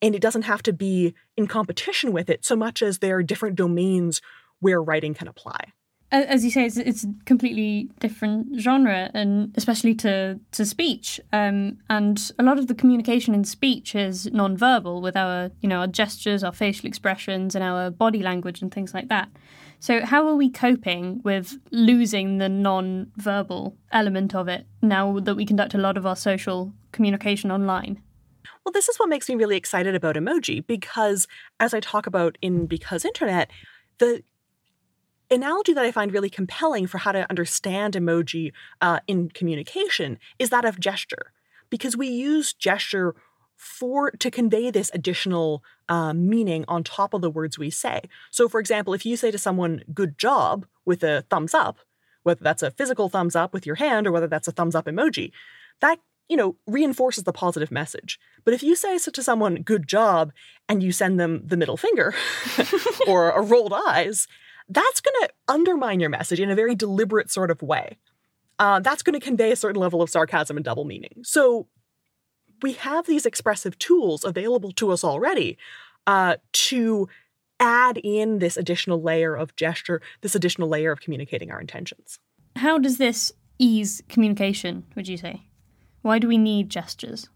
and 0.00 0.14
it 0.14 0.22
doesn't 0.22 0.42
have 0.42 0.62
to 0.62 0.72
be 0.72 1.14
in 1.36 1.46
competition 1.46 2.12
with 2.12 2.30
it 2.30 2.44
so 2.44 2.56
much 2.56 2.82
as 2.82 2.98
there 2.98 3.16
are 3.16 3.22
different 3.22 3.54
domains 3.54 4.22
where 4.60 4.82
writing 4.82 5.12
can 5.14 5.28
apply 5.28 5.72
as 6.14 6.44
you 6.44 6.50
say, 6.50 6.64
it's, 6.64 6.76
it's 6.76 7.04
a 7.04 7.12
completely 7.24 7.88
different 7.98 8.60
genre, 8.60 9.10
and 9.14 9.52
especially 9.56 9.94
to 9.96 10.38
to 10.52 10.64
speech. 10.64 11.20
Um, 11.32 11.78
and 11.90 12.32
a 12.38 12.42
lot 12.42 12.58
of 12.58 12.68
the 12.68 12.74
communication 12.74 13.34
in 13.34 13.44
speech 13.44 13.94
is 13.94 14.30
non-verbal, 14.32 15.00
with 15.00 15.16
our 15.16 15.50
you 15.60 15.68
know 15.68 15.80
our 15.80 15.86
gestures, 15.86 16.44
our 16.44 16.52
facial 16.52 16.86
expressions, 16.86 17.54
and 17.54 17.64
our 17.64 17.90
body 17.90 18.22
language 18.22 18.62
and 18.62 18.72
things 18.72 18.94
like 18.94 19.08
that. 19.08 19.28
So, 19.84 20.02
how 20.02 20.26
are 20.28 20.34
we 20.34 20.48
coping 20.48 21.20
with 21.24 21.58
losing 21.70 22.38
the 22.38 22.48
non-verbal 22.48 23.76
element 23.92 24.34
of 24.34 24.48
it 24.48 24.66
now 24.80 25.18
that 25.20 25.34
we 25.34 25.44
conduct 25.44 25.74
a 25.74 25.78
lot 25.78 25.98
of 25.98 26.06
our 26.06 26.16
social 26.16 26.72
communication 26.92 27.50
online? 27.50 28.00
Well, 28.64 28.72
this 28.72 28.88
is 28.88 28.96
what 28.96 29.10
makes 29.10 29.28
me 29.28 29.34
really 29.34 29.58
excited 29.58 29.94
about 29.94 30.16
emoji 30.16 30.66
because, 30.66 31.28
as 31.60 31.74
I 31.74 31.80
talk 31.80 32.06
about 32.06 32.38
in 32.40 32.64
Because 32.64 33.04
Internet, 33.04 33.50
the 33.98 34.22
analogy 35.30 35.74
that 35.74 35.84
I 35.84 35.92
find 35.92 36.14
really 36.14 36.30
compelling 36.30 36.86
for 36.86 36.96
how 36.96 37.12
to 37.12 37.28
understand 37.28 37.92
emoji 37.92 38.52
uh, 38.80 39.00
in 39.06 39.28
communication 39.28 40.18
is 40.38 40.48
that 40.48 40.64
of 40.64 40.80
gesture, 40.80 41.30
because 41.68 41.94
we 41.94 42.08
use 42.08 42.54
gesture 42.54 43.14
for 43.56 44.10
to 44.10 44.30
convey 44.30 44.70
this 44.70 44.90
additional 44.94 45.62
uh, 45.88 46.12
meaning 46.12 46.64
on 46.68 46.84
top 46.84 47.14
of 47.14 47.22
the 47.22 47.30
words 47.30 47.58
we 47.58 47.70
say. 47.70 48.02
So, 48.30 48.48
for 48.48 48.60
example, 48.60 48.94
if 48.94 49.06
you 49.06 49.16
say 49.16 49.30
to 49.30 49.38
someone 49.38 49.82
"good 49.92 50.18
job" 50.18 50.66
with 50.84 51.02
a 51.02 51.24
thumbs 51.30 51.54
up, 51.54 51.78
whether 52.22 52.42
that's 52.42 52.62
a 52.62 52.70
physical 52.70 53.08
thumbs 53.08 53.36
up 53.36 53.52
with 53.52 53.66
your 53.66 53.76
hand 53.76 54.06
or 54.06 54.12
whether 54.12 54.26
that's 54.26 54.48
a 54.48 54.52
thumbs 54.52 54.74
up 54.74 54.86
emoji, 54.86 55.32
that 55.80 55.98
you 56.28 56.36
know 56.36 56.56
reinforces 56.66 57.24
the 57.24 57.32
positive 57.32 57.70
message. 57.70 58.18
But 58.44 58.54
if 58.54 58.62
you 58.62 58.74
say 58.76 58.98
to 58.98 59.22
someone 59.22 59.62
"good 59.62 59.86
job" 59.86 60.32
and 60.68 60.82
you 60.82 60.92
send 60.92 61.20
them 61.20 61.42
the 61.46 61.56
middle 61.56 61.76
finger 61.76 62.14
or 63.06 63.30
a 63.30 63.42
rolled 63.42 63.72
eyes, 63.72 64.26
that's 64.68 65.00
going 65.00 65.16
to 65.22 65.30
undermine 65.48 66.00
your 66.00 66.10
message 66.10 66.40
in 66.40 66.50
a 66.50 66.56
very 66.56 66.74
deliberate 66.74 67.30
sort 67.30 67.50
of 67.50 67.62
way. 67.62 67.98
Uh, 68.58 68.78
that's 68.80 69.02
going 69.02 69.18
to 69.18 69.24
convey 69.24 69.50
a 69.50 69.56
certain 69.56 69.80
level 69.80 70.00
of 70.00 70.08
sarcasm 70.08 70.56
and 70.56 70.64
double 70.64 70.84
meaning. 70.84 71.22
So 71.22 71.66
we 72.64 72.72
have 72.72 73.04
these 73.04 73.26
expressive 73.26 73.78
tools 73.78 74.24
available 74.24 74.72
to 74.72 74.90
us 74.90 75.04
already 75.04 75.58
uh, 76.06 76.36
to 76.54 77.06
add 77.60 77.98
in 77.98 78.38
this 78.38 78.56
additional 78.56 79.02
layer 79.02 79.34
of 79.34 79.54
gesture, 79.54 80.00
this 80.22 80.34
additional 80.34 80.66
layer 80.66 80.90
of 80.90 81.02
communicating 81.02 81.50
our 81.50 81.60
intentions. 81.60 82.18
How 82.56 82.78
does 82.78 82.96
this 82.96 83.32
ease 83.58 84.02
communication, 84.08 84.84
would 84.96 85.08
you 85.08 85.18
say? 85.18 85.42
Why 86.00 86.18
do 86.18 86.26
we 86.26 86.38
need 86.38 86.70
gestures? 86.70 87.28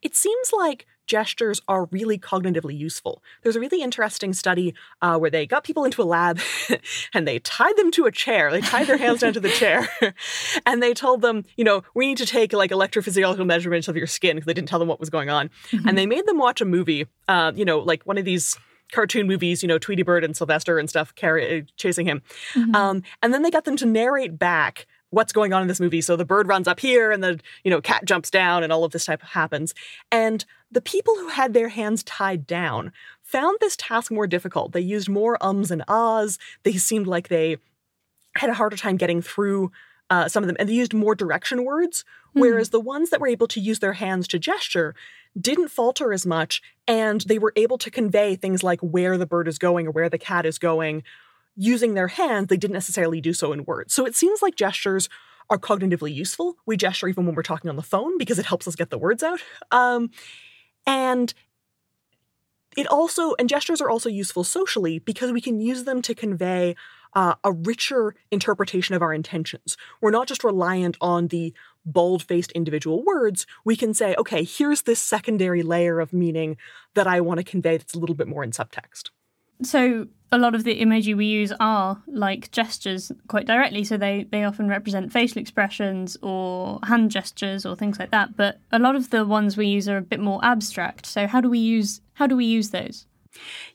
It 0.00 0.16
seems 0.16 0.50
like 0.50 0.86
gestures 1.06 1.60
are 1.68 1.86
really 1.86 2.18
cognitively 2.18 2.76
useful. 2.76 3.22
There's 3.42 3.56
a 3.56 3.60
really 3.60 3.82
interesting 3.82 4.32
study 4.32 4.74
uh, 5.02 5.18
where 5.18 5.30
they 5.30 5.46
got 5.46 5.64
people 5.64 5.84
into 5.84 6.02
a 6.02 6.04
lab 6.04 6.40
and 7.14 7.26
they 7.26 7.38
tied 7.40 7.76
them 7.76 7.90
to 7.92 8.06
a 8.06 8.12
chair. 8.12 8.50
They 8.50 8.60
tied 8.60 8.86
their 8.86 8.96
hands 8.96 9.20
down 9.20 9.32
to 9.34 9.40
the 9.40 9.50
chair 9.50 9.88
and 10.66 10.82
they 10.82 10.94
told 10.94 11.20
them, 11.20 11.44
you 11.56 11.64
know, 11.64 11.82
we 11.94 12.06
need 12.06 12.18
to 12.18 12.26
take 12.26 12.52
like 12.52 12.70
electrophysiological 12.70 13.46
measurements 13.46 13.88
of 13.88 13.96
your 13.96 14.06
skin 14.06 14.36
because 14.36 14.46
they 14.46 14.54
didn't 14.54 14.68
tell 14.68 14.78
them 14.78 14.88
what 14.88 15.00
was 15.00 15.10
going 15.10 15.30
on. 15.30 15.50
Mm-hmm. 15.70 15.88
And 15.88 15.98
they 15.98 16.06
made 16.06 16.26
them 16.26 16.38
watch 16.38 16.60
a 16.60 16.64
movie, 16.64 17.06
uh, 17.28 17.52
you 17.54 17.64
know, 17.64 17.78
like 17.78 18.04
one 18.04 18.18
of 18.18 18.24
these 18.24 18.56
cartoon 18.92 19.26
movies, 19.26 19.62
you 19.62 19.68
know, 19.68 19.78
Tweety 19.78 20.02
Bird 20.02 20.24
and 20.24 20.36
Sylvester 20.36 20.78
and 20.78 20.88
stuff 20.88 21.14
carry, 21.14 21.66
chasing 21.76 22.06
him. 22.06 22.22
Mm-hmm. 22.54 22.74
Um, 22.74 23.02
and 23.22 23.34
then 23.34 23.42
they 23.42 23.50
got 23.50 23.64
them 23.64 23.76
to 23.76 23.86
narrate 23.86 24.38
back 24.38 24.86
what's 25.14 25.32
going 25.32 25.52
on 25.52 25.62
in 25.62 25.68
this 25.68 25.80
movie. 25.80 26.00
So 26.00 26.16
the 26.16 26.24
bird 26.24 26.48
runs 26.48 26.68
up 26.68 26.80
here 26.80 27.12
and 27.12 27.22
the, 27.22 27.40
you 27.62 27.70
know, 27.70 27.80
cat 27.80 28.04
jumps 28.04 28.30
down 28.30 28.62
and 28.62 28.72
all 28.72 28.84
of 28.84 28.92
this 28.92 29.06
type 29.06 29.22
happens. 29.22 29.74
And 30.10 30.44
the 30.70 30.80
people 30.80 31.14
who 31.14 31.28
had 31.28 31.54
their 31.54 31.68
hands 31.68 32.02
tied 32.02 32.46
down 32.46 32.92
found 33.22 33.56
this 33.60 33.76
task 33.76 34.10
more 34.10 34.26
difficult. 34.26 34.72
They 34.72 34.80
used 34.80 35.08
more 35.08 35.38
ums 35.40 35.70
and 35.70 35.84
ahs. 35.88 36.38
They 36.64 36.72
seemed 36.72 37.06
like 37.06 37.28
they 37.28 37.58
had 38.36 38.50
a 38.50 38.54
harder 38.54 38.76
time 38.76 38.96
getting 38.96 39.22
through 39.22 39.70
uh, 40.10 40.28
some 40.28 40.42
of 40.42 40.48
them, 40.48 40.56
and 40.58 40.68
they 40.68 40.74
used 40.74 40.92
more 40.92 41.14
direction 41.14 41.64
words. 41.64 42.04
Mm. 42.36 42.40
Whereas 42.40 42.70
the 42.70 42.80
ones 42.80 43.10
that 43.10 43.20
were 43.20 43.28
able 43.28 43.46
to 43.48 43.60
use 43.60 43.78
their 43.78 43.94
hands 43.94 44.28
to 44.28 44.38
gesture 44.38 44.94
didn't 45.40 45.68
falter 45.68 46.12
as 46.12 46.26
much, 46.26 46.60
and 46.86 47.22
they 47.22 47.38
were 47.38 47.52
able 47.56 47.78
to 47.78 47.90
convey 47.90 48.36
things 48.36 48.62
like 48.62 48.80
where 48.80 49.16
the 49.16 49.26
bird 49.26 49.48
is 49.48 49.58
going 49.58 49.86
or 49.86 49.90
where 49.90 50.08
the 50.08 50.18
cat 50.18 50.44
is 50.44 50.58
going 50.58 51.02
using 51.56 51.94
their 51.94 52.08
hands. 52.08 52.48
They 52.48 52.56
didn't 52.56 52.74
necessarily 52.74 53.20
do 53.20 53.32
so 53.32 53.52
in 53.52 53.64
words. 53.64 53.94
So 53.94 54.06
it 54.06 54.14
seems 54.14 54.42
like 54.42 54.56
gestures 54.56 55.08
are 55.50 55.58
cognitively 55.58 56.14
useful. 56.14 56.56
We 56.66 56.76
gesture 56.76 57.08
even 57.08 57.26
when 57.26 57.34
we're 57.34 57.42
talking 57.42 57.68
on 57.68 57.76
the 57.76 57.82
phone 57.82 58.18
because 58.18 58.38
it 58.38 58.46
helps 58.46 58.66
us 58.66 58.76
get 58.76 58.90
the 58.90 58.98
words 58.98 59.22
out. 59.22 59.40
Um, 59.70 60.10
and 60.86 61.32
it 62.76 62.86
also, 62.86 63.34
and 63.38 63.48
gestures 63.48 63.80
are 63.80 63.90
also 63.90 64.08
useful 64.08 64.44
socially 64.44 64.98
because 64.98 65.32
we 65.32 65.40
can 65.40 65.60
use 65.60 65.84
them 65.84 66.02
to 66.02 66.14
convey 66.14 66.74
uh, 67.14 67.34
a 67.44 67.52
richer 67.52 68.14
interpretation 68.30 68.94
of 68.94 69.02
our 69.02 69.14
intentions. 69.14 69.76
We're 70.00 70.10
not 70.10 70.26
just 70.26 70.42
reliant 70.42 70.96
on 71.00 71.28
the 71.28 71.54
bold 71.86 72.22
faced 72.22 72.50
individual 72.52 73.04
words. 73.04 73.46
We 73.64 73.76
can 73.76 73.94
say, 73.94 74.16
okay, 74.18 74.42
here's 74.42 74.82
this 74.82 74.98
secondary 74.98 75.62
layer 75.62 76.00
of 76.00 76.12
meaning 76.12 76.56
that 76.94 77.06
I 77.06 77.20
want 77.20 77.38
to 77.38 77.44
convey 77.44 77.76
that's 77.76 77.94
a 77.94 77.98
little 77.98 78.16
bit 78.16 78.26
more 78.26 78.42
in 78.42 78.50
subtext. 78.50 79.10
So 79.62 80.08
a 80.32 80.38
lot 80.38 80.54
of 80.54 80.64
the 80.64 80.80
emoji 80.80 81.16
we 81.16 81.26
use 81.26 81.52
are 81.60 82.02
like 82.08 82.50
gestures 82.50 83.12
quite 83.28 83.46
directly. 83.46 83.84
So 83.84 83.96
they, 83.96 84.26
they 84.30 84.42
often 84.42 84.68
represent 84.68 85.12
facial 85.12 85.40
expressions 85.40 86.16
or 86.22 86.80
hand 86.82 87.10
gestures 87.10 87.64
or 87.64 87.76
things 87.76 87.98
like 87.98 88.10
that. 88.10 88.36
But 88.36 88.58
a 88.72 88.78
lot 88.78 88.96
of 88.96 89.10
the 89.10 89.24
ones 89.24 89.56
we 89.56 89.68
use 89.68 89.88
are 89.88 89.98
a 89.98 90.02
bit 90.02 90.20
more 90.20 90.44
abstract. 90.44 91.06
So 91.06 91.26
how 91.26 91.40
do 91.40 91.48
we 91.48 91.60
use 91.60 92.00
how 92.14 92.26
do 92.26 92.36
we 92.36 92.44
use 92.44 92.70
those? 92.70 93.06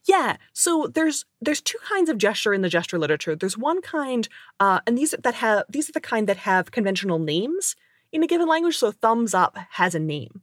Yeah, 0.06 0.38
so 0.54 0.90
there's 0.94 1.26
there's 1.42 1.62
two 1.62 1.78
kinds 1.88 2.10
of 2.10 2.18
gesture 2.18 2.54
in 2.54 2.62
the 2.62 2.70
gesture 2.70 3.00
literature. 3.00 3.36
There's 3.36 3.58
one 3.58 3.82
kind, 3.82 4.28
uh, 4.60 4.80
and 4.88 4.98
these 4.98 5.14
that 5.22 5.36
have 5.36 5.64
these 5.70 5.90
are 5.90 5.94
the 5.94 6.02
kind 6.02 6.28
that 6.28 6.38
have 6.38 6.72
conventional 6.72 7.20
names 7.20 7.76
in 8.12 8.24
a 8.24 8.28
given 8.28 8.48
language. 8.48 8.78
So 8.78 8.92
thumbs 8.92 9.34
up 9.34 9.58
has 9.72 9.96
a 9.96 10.00
name, 10.00 10.42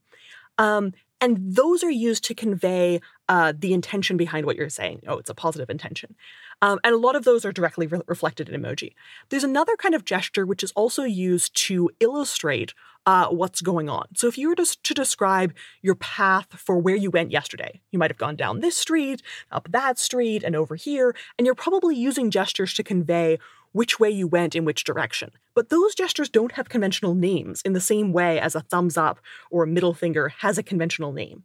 um, 0.58 0.92
and 1.20 1.38
those 1.40 1.82
are 1.82 1.90
used 1.90 2.24
to 2.24 2.34
convey 2.34 3.00
uh, 3.28 3.52
the 3.56 3.72
intention 3.72 4.16
behind 4.16 4.46
what 4.46 4.56
you're 4.56 4.68
saying. 4.68 5.02
Oh, 5.06 5.18
it's 5.18 5.30
a 5.30 5.34
positive 5.34 5.70
intention. 5.70 6.14
Um, 6.62 6.78
and 6.84 6.94
a 6.94 6.98
lot 6.98 7.16
of 7.16 7.24
those 7.24 7.44
are 7.44 7.52
directly 7.52 7.86
re- 7.86 8.00
reflected 8.06 8.48
in 8.48 8.60
emoji. 8.60 8.94
There's 9.28 9.44
another 9.44 9.76
kind 9.76 9.94
of 9.94 10.04
gesture 10.04 10.46
which 10.46 10.62
is 10.62 10.72
also 10.72 11.04
used 11.04 11.54
to 11.66 11.90
illustrate 12.00 12.72
uh, 13.04 13.28
what's 13.28 13.60
going 13.60 13.88
on. 13.88 14.06
So 14.14 14.26
if 14.26 14.36
you 14.36 14.48
were 14.48 14.56
to, 14.56 14.76
to 14.82 14.94
describe 14.94 15.54
your 15.80 15.94
path 15.94 16.48
for 16.50 16.76
where 16.78 16.96
you 16.96 17.10
went 17.10 17.30
yesterday, 17.30 17.80
you 17.92 17.98
might 17.98 18.10
have 18.10 18.18
gone 18.18 18.36
down 18.36 18.60
this 18.60 18.76
street, 18.76 19.22
up 19.52 19.68
that 19.70 19.98
street, 19.98 20.42
and 20.42 20.56
over 20.56 20.74
here, 20.74 21.14
and 21.38 21.46
you're 21.46 21.54
probably 21.54 21.94
using 21.94 22.30
gestures 22.30 22.74
to 22.74 22.82
convey 22.82 23.38
which 23.76 24.00
way 24.00 24.10
you 24.10 24.26
went 24.26 24.54
in 24.54 24.64
which 24.64 24.84
direction. 24.84 25.30
But 25.54 25.68
those 25.68 25.94
gestures 25.94 26.30
don't 26.30 26.52
have 26.52 26.68
conventional 26.70 27.14
names 27.14 27.60
in 27.62 27.74
the 27.74 27.80
same 27.80 28.12
way 28.12 28.40
as 28.40 28.54
a 28.54 28.62
thumbs 28.62 28.96
up 28.96 29.20
or 29.50 29.64
a 29.64 29.68
middle 29.68 29.92
finger 29.92 30.28
has 30.38 30.56
a 30.56 30.62
conventional 30.62 31.12
name. 31.12 31.44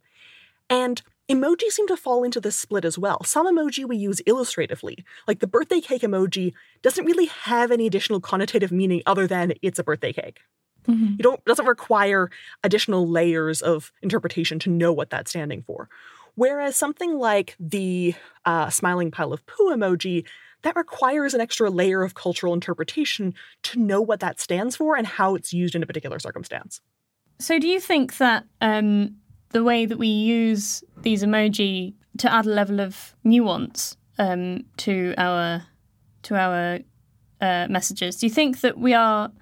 And 0.70 1.02
Emoji 1.28 1.70
seem 1.70 1.86
to 1.88 1.96
fall 1.96 2.24
into 2.24 2.40
this 2.40 2.56
split 2.56 2.84
as 2.84 2.98
well. 2.98 3.22
Some 3.24 3.46
emoji 3.46 3.86
we 3.86 3.96
use 3.96 4.20
illustratively, 4.26 5.04
like 5.28 5.38
the 5.38 5.46
birthday 5.46 5.80
cake 5.80 6.02
emoji, 6.02 6.52
doesn't 6.82 7.04
really 7.04 7.26
have 7.26 7.70
any 7.70 7.86
additional 7.86 8.20
connotative 8.20 8.72
meaning 8.72 9.02
other 9.06 9.26
than 9.26 9.52
it's 9.62 9.78
a 9.78 9.84
birthday 9.84 10.12
cake. 10.12 10.40
Mm-hmm. 10.88 11.14
You 11.16 11.22
don't 11.22 11.44
doesn't 11.44 11.66
require 11.66 12.30
additional 12.64 13.08
layers 13.08 13.62
of 13.62 13.92
interpretation 14.02 14.58
to 14.60 14.70
know 14.70 14.92
what 14.92 15.10
that's 15.10 15.30
standing 15.30 15.62
for. 15.62 15.88
Whereas 16.34 16.76
something 16.76 17.18
like 17.18 17.56
the 17.60 18.14
uh, 18.44 18.70
smiling 18.70 19.10
pile 19.10 19.32
of 19.32 19.46
poo 19.46 19.74
emoji, 19.74 20.26
that 20.62 20.76
requires 20.76 21.34
an 21.34 21.40
extra 21.40 21.70
layer 21.70 22.02
of 22.02 22.14
cultural 22.14 22.54
interpretation 22.54 23.34
to 23.64 23.78
know 23.78 24.00
what 24.00 24.20
that 24.20 24.40
stands 24.40 24.76
for 24.76 24.96
and 24.96 25.06
how 25.06 25.34
it's 25.34 25.52
used 25.52 25.74
in 25.74 25.82
a 25.82 25.86
particular 25.86 26.18
circumstance. 26.18 26.80
So, 27.38 27.58
do 27.58 27.66
you 27.66 27.80
think 27.80 28.18
that 28.18 28.44
um, 28.60 29.16
the 29.50 29.64
way 29.64 29.86
that 29.86 29.98
we 29.98 30.08
use 30.08 30.82
these 31.02 31.22
emoji 31.22 31.94
to 32.18 32.32
add 32.32 32.46
a 32.46 32.50
level 32.50 32.80
of 32.80 33.14
nuance 33.24 33.96
um, 34.18 34.64
to 34.78 35.14
our 35.16 35.62
to 36.22 36.36
our 36.36 36.78
uh, 37.40 37.66
messages. 37.68 38.16
Do 38.16 38.26
you 38.26 38.30
think 38.30 38.60
that 38.60 38.78
we 38.78 38.94
are 38.94 39.32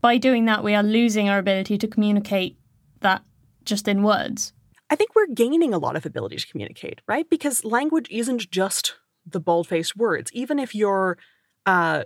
by 0.00 0.18
doing 0.18 0.44
that 0.46 0.64
we 0.64 0.74
are 0.74 0.82
losing 0.82 1.28
our 1.28 1.38
ability 1.38 1.78
to 1.78 1.88
communicate 1.88 2.58
that 3.00 3.22
just 3.64 3.88
in 3.88 4.02
words? 4.02 4.52
I 4.90 4.96
think 4.96 5.14
we're 5.14 5.34
gaining 5.34 5.74
a 5.74 5.78
lot 5.78 5.96
of 5.96 6.06
ability 6.06 6.36
to 6.36 6.46
communicate, 6.46 7.00
right? 7.06 7.28
Because 7.28 7.64
language 7.64 8.06
isn't 8.10 8.50
just 8.50 8.96
the 9.26 9.40
bold-faced 9.40 9.96
words. 9.96 10.30
Even 10.32 10.58
if 10.58 10.74
you're, 10.74 11.18
uh, 11.66 12.04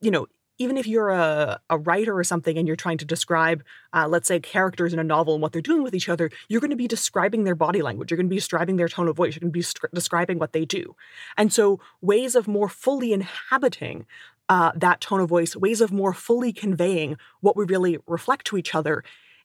you 0.00 0.10
know, 0.10 0.26
even 0.60 0.76
if 0.76 0.86
you're 0.86 1.08
a, 1.08 1.58
a 1.70 1.78
writer 1.78 2.16
or 2.16 2.22
something 2.22 2.58
and 2.58 2.66
you're 2.66 2.76
trying 2.76 2.98
to 2.98 3.06
describe, 3.06 3.64
uh, 3.94 4.06
let's 4.06 4.28
say, 4.28 4.38
characters 4.38 4.92
in 4.92 4.98
a 4.98 5.04
novel 5.04 5.32
and 5.32 5.42
what 5.42 5.52
they're 5.52 5.62
doing 5.62 5.82
with 5.82 5.94
each 5.94 6.08
other, 6.08 6.30
you're 6.48 6.60
going 6.60 6.70
to 6.70 6.76
be 6.76 6.86
describing 6.86 7.44
their 7.44 7.54
body 7.54 7.80
language. 7.80 8.10
You're 8.10 8.18
going 8.18 8.26
to 8.26 8.30
be 8.30 8.36
describing 8.36 8.76
their 8.76 8.88
tone 8.88 9.08
of 9.08 9.16
voice. 9.16 9.34
You're 9.34 9.40
going 9.40 9.52
to 9.52 9.58
be 9.58 9.62
sc- 9.62 9.86
describing 9.94 10.38
what 10.38 10.52
they 10.52 10.66
do. 10.66 10.94
And 11.38 11.50
so, 11.50 11.80
ways 12.02 12.34
of 12.34 12.46
more 12.46 12.68
fully 12.68 13.14
inhabiting 13.14 14.04
uh, 14.50 14.72
that 14.76 15.00
tone 15.00 15.20
of 15.20 15.30
voice, 15.30 15.56
ways 15.56 15.80
of 15.80 15.92
more 15.92 16.12
fully 16.12 16.52
conveying 16.52 17.16
what 17.40 17.56
we 17.56 17.64
really 17.64 17.96
reflect 18.06 18.46
to 18.48 18.58
each 18.58 18.74
other 18.74 19.02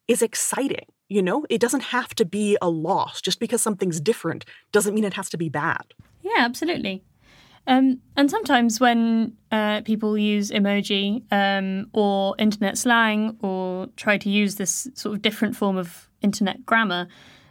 is 0.10 0.22
exciting. 0.22 0.86
You 1.08 1.22
know, 1.22 1.46
it 1.50 1.62
doesn't 1.62 1.84
have 1.84 2.14
to 2.16 2.26
be 2.26 2.58
a 2.62 2.70
loss. 2.70 3.22
Just 3.22 3.40
because 3.40 3.62
something's 3.62 4.02
different 4.02 4.44
doesn't 4.74 4.94
mean 4.94 5.06
it 5.06 5.14
has 5.14 5.30
to 5.30 5.38
be 5.38 5.48
bad. 5.48 5.94
Yeah, 6.36 6.44
absolutely. 6.44 7.04
Um, 7.68 8.00
and 8.16 8.30
sometimes 8.30 8.80
when 8.80 9.36
uh, 9.52 9.82
people 9.82 10.18
use 10.18 10.52
emoji 10.52 11.24
um, 11.32 11.90
or 11.94 12.36
internet 12.38 12.78
slang 12.78 13.38
or 13.42 13.88
try 13.96 14.18
to 14.18 14.30
use 14.30 14.56
this 14.56 14.88
sort 14.94 15.16
of 15.16 15.22
different 15.22 15.56
form 15.56 15.78
of 15.78 16.10
internet 16.22 16.66
grammar, 16.66 17.08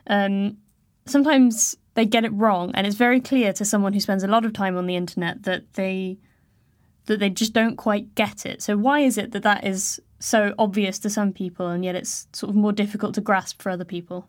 um, 0.07 0.57
sometimes 1.07 1.77
they 1.95 2.05
get 2.05 2.25
it 2.25 2.33
wrong, 2.33 2.71
and 2.75 2.87
it's 2.87 2.97
very 2.97 3.21
clear 3.21 3.53
to 3.55 3.65
someone 3.65 3.93
who 3.93 4.01
spends 4.01 4.23
a 4.23 4.29
lot 4.29 4.45
of 4.45 4.53
time 4.53 4.77
on 4.77 4.87
the 4.87 4.97
internet 4.97 5.43
that 5.45 5.73
they 5.75 6.19
that 7.07 7.19
they 7.19 7.29
just 7.31 7.53
don't 7.53 7.77
quite 7.77 8.15
get 8.15 8.47
it. 8.47 8.63
So 8.63 8.77
why 8.77 9.01
is 9.01 9.19
it 9.19 9.33
that 9.33 9.43
that 9.43 9.65
is 9.67 10.01
so 10.21 10.55
obvious 10.59 10.99
to 11.01 11.11
some 11.11 11.33
people, 11.33 11.69
and 11.69 11.85
yet 11.85 11.95
it's 11.97 12.29
sort 12.33 12.51
of 12.51 12.57
more 12.57 12.73
difficult 12.73 13.15
to 13.15 13.21
grasp 13.21 13.61
for 13.63 13.71
other 13.71 13.85
people? 13.85 14.29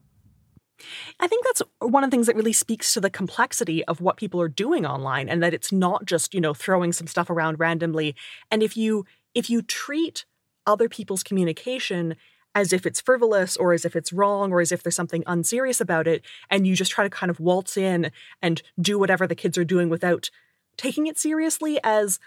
I 1.20 1.28
think 1.28 1.46
that's 1.46 1.62
one 1.80 2.04
of 2.04 2.10
the 2.10 2.16
things 2.16 2.28
that 2.28 2.36
really 2.36 2.54
speaks 2.54 2.94
to 2.94 3.02
the 3.02 3.10
complexity 3.10 3.84
of 3.86 4.02
what 4.02 4.18
people 4.18 4.42
are 4.42 4.50
doing 4.50 4.86
online 4.86 5.30
and 5.30 5.42
that 5.42 5.54
it's 5.54 5.72
not 5.72 6.06
just, 6.06 6.34
you 6.34 6.42
know, 6.42 6.54
throwing 6.54 6.92
some 6.92 7.08
stuff 7.08 7.30
around 7.30 7.60
randomly. 7.60 8.16
And 8.52 8.62
if 8.62 8.76
you 8.76 9.06
if 9.34 9.50
you 9.50 9.62
treat 9.62 10.26
other 10.66 10.90
people's 10.90 11.24
communication 11.24 12.16
as 12.56 12.72
if 12.72 12.86
it's 12.86 13.02
frivolous 13.02 13.58
or 13.58 13.74
as 13.74 13.84
if 13.86 13.96
it's 13.96 14.14
wrong 14.14 14.52
or 14.52 14.62
as 14.62 14.72
if 14.72 14.82
there's 14.82 14.96
something 14.96 15.24
unserious 15.28 15.82
about 15.82 16.08
it 16.08 16.24
and 16.50 16.66
you 16.66 16.76
just 16.76 16.92
try 16.92 17.04
to 17.04 17.10
kind 17.10 17.30
of 17.30 17.40
waltz 17.40 17.76
in 17.76 18.12
and 18.42 18.62
do 18.80 18.98
whatever 18.98 19.28
the 19.28 19.36
kids 19.36 19.58
are 19.58 19.66
doing 19.66 19.90
without 19.90 20.30
taking 20.78 21.08
it 21.08 21.20
seriously 21.20 21.80
as 21.84 22.18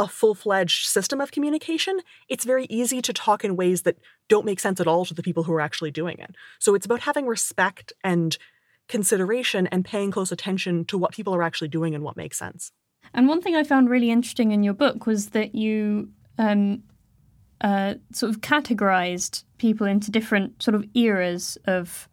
a 0.00 0.08
full 0.08 0.34
fledged 0.34 0.86
system 0.86 1.20
of 1.20 1.30
communication, 1.30 2.00
it's 2.28 2.46
very 2.46 2.64
easy 2.70 3.02
to 3.02 3.12
talk 3.12 3.44
in 3.44 3.54
ways 3.54 3.82
that 3.82 3.98
don't 4.28 4.46
make 4.46 4.58
sense 4.58 4.80
at 4.80 4.86
all 4.86 5.04
to 5.04 5.12
the 5.12 5.22
people 5.22 5.42
who 5.42 5.52
are 5.52 5.60
actually 5.60 5.90
doing 5.90 6.18
it. 6.18 6.34
So 6.58 6.74
it's 6.74 6.86
about 6.86 7.00
having 7.00 7.26
respect 7.26 7.92
and 8.02 8.36
consideration 8.88 9.66
and 9.66 9.84
paying 9.84 10.10
close 10.10 10.32
attention 10.32 10.86
to 10.86 10.96
what 10.96 11.12
people 11.12 11.34
are 11.34 11.42
actually 11.42 11.68
doing 11.68 11.94
and 11.94 12.02
what 12.02 12.16
makes 12.16 12.38
sense. 12.38 12.72
And 13.12 13.28
one 13.28 13.42
thing 13.42 13.54
I 13.54 13.62
found 13.62 13.90
really 13.90 14.10
interesting 14.10 14.52
in 14.52 14.62
your 14.62 14.72
book 14.72 15.06
was 15.06 15.30
that 15.30 15.54
you 15.54 16.08
um, 16.38 16.82
uh, 17.60 17.94
sort 18.12 18.30
of 18.30 18.40
categorized 18.40 19.44
people 19.58 19.86
into 19.86 20.10
different 20.10 20.62
sort 20.62 20.74
of 20.74 20.84
eras 20.94 21.58
of 21.66 22.08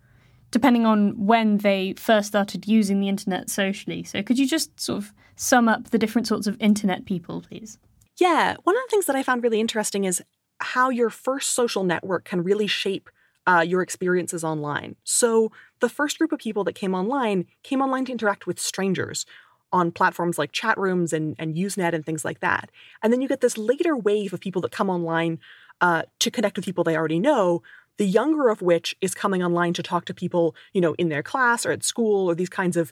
depending 0.51 0.85
on 0.85 1.25
when 1.25 1.57
they 1.59 1.93
first 1.97 2.27
started 2.27 2.67
using 2.67 2.99
the 2.99 3.09
internet 3.09 3.49
socially. 3.49 4.03
So 4.03 4.21
could 4.23 4.37
you 4.37 4.47
just 4.47 4.77
sort 4.79 4.97
of 4.97 5.13
sum 5.37 5.69
up 5.69 5.91
the 5.91 5.97
different 5.97 6.27
sorts 6.27 6.47
of 6.47 6.57
internet 6.59 7.05
people, 7.05 7.41
please? 7.41 7.77
Yeah, 8.17 8.55
one 8.63 8.75
of 8.75 8.81
the 8.85 8.89
things 8.89 9.05
that 9.05 9.15
I 9.15 9.23
found 9.23 9.43
really 9.43 9.61
interesting 9.61 10.03
is 10.03 10.21
how 10.59 10.89
your 10.89 11.09
first 11.09 11.51
social 11.51 11.83
network 11.83 12.25
can 12.25 12.43
really 12.43 12.67
shape 12.67 13.09
uh, 13.45 13.63
your 13.65 13.81
experiences 13.81 14.43
online. 14.43 14.95
So, 15.05 15.51
the 15.79 15.87
first 15.87 16.17
group 16.17 16.31
of 16.31 16.39
people 16.39 16.63
that 16.65 16.73
came 16.73 16.93
online 16.93 17.45
came 17.63 17.81
online 17.81 18.05
to 18.05 18.11
interact 18.11 18.47
with 18.47 18.59
strangers 18.59 19.25
on 19.71 19.91
platforms 19.91 20.37
like 20.37 20.51
chat 20.51 20.77
rooms 20.77 21.13
and, 21.13 21.35
and 21.37 21.55
Usenet 21.55 21.93
and 21.93 22.05
things 22.05 22.25
like 22.25 22.39
that. 22.39 22.71
And 23.03 23.13
then 23.13 23.21
you 23.21 23.27
get 23.27 23.41
this 23.41 23.57
later 23.57 23.95
wave 23.95 24.33
of 24.33 24.39
people 24.39 24.61
that 24.63 24.71
come 24.71 24.89
online 24.89 25.39
uh, 25.81 26.03
to 26.19 26.31
connect 26.31 26.55
with 26.55 26.65
people 26.65 26.83
they 26.83 26.97
already 26.97 27.19
know, 27.19 27.61
the 27.97 28.07
younger 28.07 28.49
of 28.49 28.61
which 28.61 28.95
is 29.01 29.13
coming 29.13 29.43
online 29.43 29.73
to 29.73 29.83
talk 29.83 30.05
to 30.05 30.13
people, 30.13 30.55
you 30.73 30.81
know, 30.81 30.93
in 30.93 31.09
their 31.09 31.23
class 31.23 31.65
or 31.65 31.71
at 31.71 31.83
school 31.83 32.29
or 32.29 32.35
these 32.35 32.49
kinds 32.49 32.77
of 32.77 32.91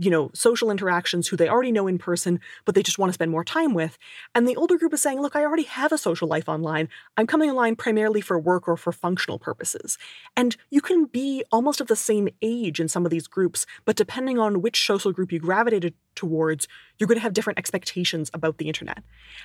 you 0.00 0.10
know, 0.10 0.30
social 0.32 0.70
interactions 0.70 1.28
who 1.28 1.36
they 1.36 1.48
already 1.48 1.70
know 1.70 1.86
in 1.86 1.98
person, 1.98 2.40
but 2.64 2.74
they 2.74 2.82
just 2.82 2.98
want 2.98 3.10
to 3.10 3.14
spend 3.14 3.30
more 3.30 3.44
time 3.44 3.74
with. 3.74 3.98
And 4.34 4.48
the 4.48 4.56
older 4.56 4.78
group 4.78 4.94
is 4.94 5.02
saying, 5.02 5.20
look, 5.20 5.36
I 5.36 5.44
already 5.44 5.64
have 5.64 5.92
a 5.92 5.98
social 5.98 6.26
life 6.26 6.48
online. 6.48 6.88
I'm 7.18 7.26
coming 7.26 7.50
online 7.50 7.76
primarily 7.76 8.22
for 8.22 8.38
work 8.38 8.66
or 8.66 8.78
for 8.78 8.92
functional 8.92 9.38
purposes. 9.38 9.98
And 10.34 10.56
you 10.70 10.80
can 10.80 11.04
be 11.04 11.44
almost 11.52 11.82
of 11.82 11.88
the 11.88 11.96
same 11.96 12.30
age 12.40 12.80
in 12.80 12.88
some 12.88 13.04
of 13.04 13.10
these 13.10 13.26
groups, 13.26 13.66
but 13.84 13.94
depending 13.94 14.38
on 14.38 14.62
which 14.62 14.86
social 14.86 15.12
group 15.12 15.32
you 15.32 15.38
gravitated 15.38 15.92
towards, 16.14 16.66
you're 16.96 17.06
going 17.06 17.18
to 17.18 17.22
have 17.22 17.34
different 17.34 17.58
expectations 17.58 18.30
about 18.32 18.56
the 18.56 18.68
internet. 18.68 19.02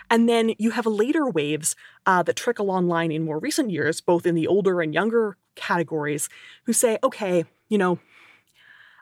And 0.09 0.29
then 0.29 0.53
you 0.57 0.71
have 0.71 0.85
later 0.85 1.29
waves 1.29 1.75
uh, 2.05 2.23
that 2.23 2.37
trickle 2.37 2.71
online 2.71 3.11
in 3.11 3.25
more 3.25 3.39
recent 3.39 3.71
years, 3.71 3.99
both 3.99 4.25
in 4.25 4.35
the 4.35 4.47
older 4.47 4.79
and 4.79 4.93
younger 4.93 5.35
categories, 5.55 6.29
who 6.63 6.71
say, 6.71 6.97
okay, 7.03 7.43
you 7.67 7.77
know, 7.77 7.99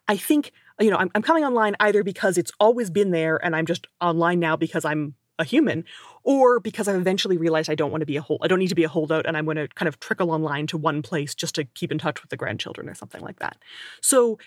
I 0.07 0.17
think 0.17 0.51
you 0.79 0.89
know, 0.89 0.97
I'm, 0.97 1.09
I'm 1.15 1.21
coming 1.21 1.43
online 1.43 1.75
either 1.79 2.03
because 2.03 2.37
it's 2.37 2.51
always 2.59 2.89
been 2.89 3.11
there 3.11 3.43
and 3.43 3.55
I'm 3.55 3.65
just 3.65 3.87
online 4.01 4.39
now 4.39 4.55
because 4.55 4.85
I'm 4.85 5.15
a 5.39 5.43
human, 5.43 5.83
or 6.23 6.59
because 6.59 6.87
I've 6.87 6.95
eventually 6.95 7.37
realized 7.37 7.69
I 7.69 7.75
don't 7.75 7.89
want 7.89 8.01
to 8.01 8.05
be 8.05 8.17
a 8.17 8.21
hold, 8.21 8.41
I 8.43 8.47
don't 8.47 8.59
need 8.59 8.67
to 8.67 8.75
be 8.75 8.83
a 8.83 8.89
holdout, 8.89 9.25
and 9.25 9.35
I'm 9.35 9.45
going 9.45 9.57
to 9.57 9.67
kind 9.67 9.87
of 9.87 9.99
trickle 9.99 10.29
online 10.29 10.67
to 10.67 10.77
one 10.77 11.01
place 11.01 11.33
just 11.33 11.55
to 11.55 11.63
keep 11.63 11.91
in 11.91 11.97
touch 11.97 12.21
with 12.21 12.29
the 12.29 12.37
grandchildren 12.37 12.87
or 12.87 12.93
something 12.93 13.21
like 13.21 13.39
that. 13.39 13.57
So 14.01 14.37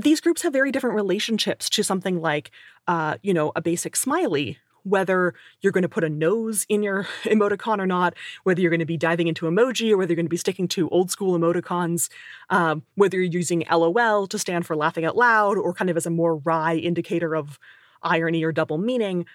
these 0.00 0.20
groups 0.20 0.42
have 0.42 0.52
very 0.52 0.70
different 0.70 0.96
relationships 0.96 1.70
to 1.70 1.82
something 1.82 2.20
like, 2.20 2.50
uh, 2.86 3.16
you 3.22 3.32
know, 3.32 3.52
a 3.56 3.62
basic 3.62 3.96
smiley, 3.96 4.58
whether 4.84 5.34
you're 5.60 5.72
going 5.72 5.82
to 5.82 5.88
put 5.88 6.04
a 6.04 6.08
nose 6.08 6.66
in 6.68 6.82
your 6.82 7.04
emoticon 7.24 7.78
or 7.78 7.86
not, 7.86 8.14
whether 8.44 8.60
you're 8.60 8.70
going 8.70 8.80
to 8.80 8.86
be 8.86 8.96
diving 8.96 9.28
into 9.28 9.46
emoji 9.46 9.92
or 9.92 9.96
whether 9.96 10.12
you're 10.12 10.16
going 10.16 10.26
to 10.26 10.30
be 10.30 10.36
sticking 10.36 10.68
to 10.68 10.88
old 10.90 11.10
school 11.10 11.38
emoticons, 11.38 12.08
um, 12.50 12.82
whether 12.94 13.16
you're 13.16 13.32
using 13.32 13.64
LOL 13.70 14.26
to 14.26 14.38
stand 14.38 14.66
for 14.66 14.76
laughing 14.76 15.04
out 15.04 15.16
loud 15.16 15.58
or 15.58 15.72
kind 15.74 15.90
of 15.90 15.96
as 15.96 16.06
a 16.06 16.10
more 16.10 16.36
wry 16.36 16.74
indicator 16.74 17.34
of 17.34 17.58
irony 18.02 18.42
or 18.42 18.52
double 18.52 18.78
meaning. 18.78 19.26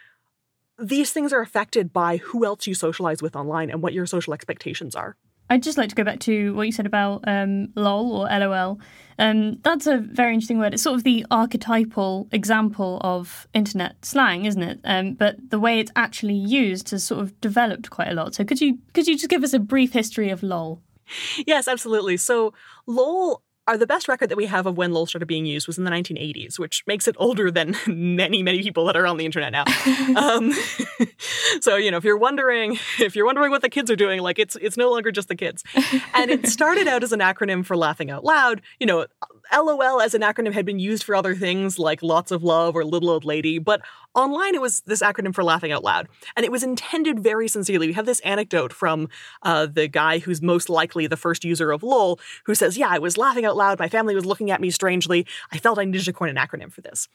These 0.79 1.12
things 1.12 1.33
are 1.33 1.41
affected 1.41 1.91
by 1.91 2.17
who 2.17 2.45
else 2.45 2.67
you 2.67 2.75
socialize 2.75 3.21
with 3.21 3.36
online 3.36 3.71
and 3.71 3.81
what 3.81 3.93
your 3.93 4.05
social 4.05 4.33
expectations 4.33 4.95
are. 4.95 5.17
I'd 5.49 5.63
just 5.63 5.77
like 5.77 5.89
to 5.89 5.95
go 5.95 6.03
back 6.03 6.19
to 6.21 6.53
what 6.55 6.63
you 6.63 6.71
said 6.71 6.86
about 6.86 7.23
um, 7.27 7.69
lol 7.75 8.12
or 8.12 8.27
lol. 8.27 8.79
Um, 9.19 9.60
that's 9.63 9.88
a 9.88 9.97
very 9.97 10.33
interesting 10.33 10.60
word. 10.60 10.73
It's 10.73 10.83
sort 10.83 10.95
of 10.95 11.03
the 11.03 11.25
archetypal 11.31 12.27
example 12.31 12.99
of 13.01 13.47
internet 13.53 14.03
slang, 14.05 14.45
isn't 14.45 14.62
it? 14.62 14.79
Um, 14.83 15.13
but 15.13 15.38
the 15.49 15.60
way 15.60 15.79
it's 15.79 15.91
actually 15.95 16.36
used 16.36 16.91
has 16.91 17.03
sort 17.03 17.21
of 17.21 17.39
developed 17.41 17.89
quite 17.89 18.10
a 18.10 18.13
lot. 18.13 18.36
So 18.36 18.43
could 18.43 18.62
you 18.62 18.77
could 18.93 19.07
you 19.07 19.15
just 19.15 19.29
give 19.29 19.43
us 19.43 19.53
a 19.53 19.60
brief 19.60 19.93
history 19.93 20.29
of 20.29 20.43
lol? 20.43 20.81
Yes, 21.45 21.67
absolutely. 21.67 22.17
So 22.17 22.53
lol 22.86 23.41
are 23.67 23.77
the 23.77 23.86
best 23.86 24.08
record 24.08 24.30
that 24.30 24.38
we 24.38 24.45
have 24.45 24.65
of 24.65 24.77
when 24.77 24.93
LOL 24.93 25.06
started 25.06 25.25
being 25.25 25.45
used 25.45 25.67
was 25.67 25.77
in 25.77 25.84
the 25.84 25.91
1980s, 25.91 26.58
which 26.58 26.84
makes 26.88 27.08
it 27.08 27.15
older 27.19 27.51
than 27.51 27.75
many, 27.88 28.41
many 28.41 28.63
people 28.63 28.86
that 28.86 28.95
are 28.95 29.06
on 29.06 29.17
the 29.17 29.25
internet 29.25 29.51
now. 29.51 29.65
um, 30.15 30.53
so 31.62 31.75
you 31.75 31.91
know, 31.91 31.97
if 31.97 32.03
you're 32.03 32.17
wondering, 32.17 32.77
if 32.99 33.15
you're 33.15 33.25
wondering 33.25 33.51
what 33.51 33.62
the 33.62 33.69
kids 33.69 33.91
are 33.91 33.95
doing, 33.95 34.21
like 34.21 34.39
it's 34.39 34.56
it's 34.58 34.77
no 34.77 34.89
longer 34.89 35.12
just 35.12 35.27
the 35.27 35.36
kids. 35.36 35.63
And 36.13 36.32
it 36.32 36.47
started 36.47 36.88
out 36.88 37.03
as 37.03 37.12
an 37.12 37.19
acronym 37.19 37.65
for 37.65 37.75
laughing 37.75 38.10
out 38.10 38.23
loud. 38.23 38.62
You 38.80 38.88
know, 38.88 39.06
LOL 39.53 40.01
as 40.01 40.13
an 40.13 40.21
acronym 40.21 40.53
had 40.53 40.65
been 40.65 40.80
used 40.80 41.03
for 41.03 41.15
other 41.15 41.36
things 41.36 41.80
like 41.80 42.01
lots 42.01 42.32
of 42.32 42.43
love 42.43 42.75
or 42.75 42.84
little 42.84 43.10
old 43.10 43.25
lady, 43.25 43.60
but 43.60 43.82
online 44.15 44.56
it 44.56 44.62
was 44.62 44.82
this 44.82 45.01
acronym 45.01 45.34
for 45.34 45.43
laughing 45.43 45.71
out 45.71 45.84
loud. 45.84 46.08
And 46.36 46.45
it 46.45 46.51
was 46.51 46.63
intended 46.63 47.19
very 47.19 47.47
sincerely. 47.47 47.88
We 47.88 47.93
have 47.93 48.06
this 48.06 48.19
anecdote 48.21 48.73
from 48.73 49.10
uh, 49.43 49.67
the 49.67 49.88
guy 49.88 50.19
who's 50.19 50.41
most 50.41 50.69
likely 50.69 51.08
the 51.08 51.17
first 51.17 51.45
user 51.45 51.71
of 51.71 51.84
LOL 51.84 52.19
who 52.45 52.56
says, 52.56 52.77
Yeah, 52.77 52.89
I 52.89 52.99
was 52.99 53.17
laughing 53.17 53.45
out 53.45 53.56
loud. 53.58 53.80
My 53.80 53.89
family 53.89 54.15
was 54.15 54.26
looking 54.26 54.52
at 54.52 54.62
me 54.62 54.72
strangely. 54.72 55.26
I 55.52 55.58
felt 55.58 55.80
I 55.80 55.86
needed 55.86 56.06
to 56.06 56.13
coin 56.13 56.30
an 56.30 56.36
acronym 56.36 56.72
for 56.72 56.82
this. 56.82 57.08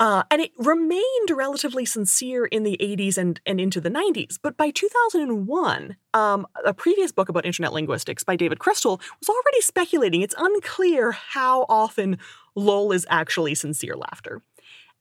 Uh, 0.00 0.22
and 0.30 0.40
it 0.40 0.52
remained 0.56 1.30
relatively 1.30 1.84
sincere 1.84 2.46
in 2.46 2.62
the 2.62 2.76
80s 2.80 3.18
and, 3.18 3.40
and 3.44 3.60
into 3.60 3.80
the 3.80 3.90
90s. 3.90 4.38
But 4.40 4.56
by 4.56 4.70
2001, 4.70 5.96
um, 6.14 6.46
a 6.64 6.72
previous 6.72 7.10
book 7.10 7.28
about 7.28 7.44
internet 7.44 7.72
linguistics 7.72 8.22
by 8.22 8.36
David 8.36 8.60
Crystal 8.60 9.00
was 9.20 9.28
already 9.28 9.60
speculating 9.60 10.22
it's 10.22 10.36
unclear 10.38 11.10
how 11.10 11.66
often 11.68 12.18
LOL 12.54 12.92
is 12.92 13.06
actually 13.10 13.56
sincere 13.56 13.96
laughter. 13.96 14.40